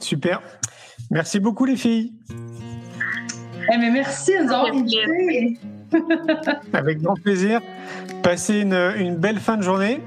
Super. 0.00 0.42
Merci 1.10 1.40
beaucoup, 1.40 1.64
les 1.64 1.76
filles. 1.76 2.12
Eh 3.72 3.78
mais 3.78 3.90
merci 3.90 4.32
de 4.32 4.44
nous 4.44 4.52
avoir 4.52 4.66
invités. 4.66 5.58
Avec 6.74 7.00
grand 7.00 7.14
plaisir. 7.14 7.60
Passez 8.22 8.60
une, 8.60 8.74
une, 8.74 9.16
belle 9.16 9.38
fin 9.38 9.56
de 9.56 9.62
journée. 9.62 10.00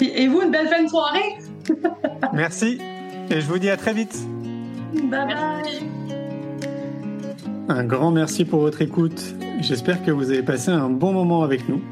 Et 0.00 0.28
vous, 0.28 0.40
une 0.42 0.50
belle 0.50 0.68
fin 0.68 0.82
de 0.82 0.88
soirée. 0.88 1.36
merci. 2.32 2.78
Et 3.30 3.40
je 3.40 3.46
vous 3.46 3.58
dis 3.58 3.68
à 3.68 3.76
très 3.76 3.92
vite. 3.92 4.18
Bye 4.94 5.26
bye. 5.26 5.82
Un 7.68 7.84
grand 7.84 8.10
merci 8.10 8.44
pour 8.44 8.60
votre 8.60 8.80
écoute. 8.80 9.34
J'espère 9.60 10.02
que 10.02 10.10
vous 10.10 10.30
avez 10.30 10.42
passé 10.42 10.70
un 10.70 10.88
bon 10.88 11.12
moment 11.12 11.42
avec 11.42 11.68
nous. 11.68 11.82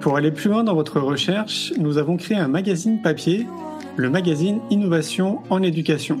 Pour 0.00 0.16
aller 0.16 0.30
plus 0.30 0.50
loin 0.50 0.62
dans 0.62 0.74
votre 0.74 1.00
recherche, 1.00 1.72
nous 1.78 1.98
avons 1.98 2.16
créé 2.16 2.36
un 2.36 2.48
magazine 2.48 3.00
papier, 3.00 3.46
le 3.96 4.10
magazine 4.10 4.60
Innovation 4.70 5.40
en 5.48 5.62
éducation. 5.62 6.20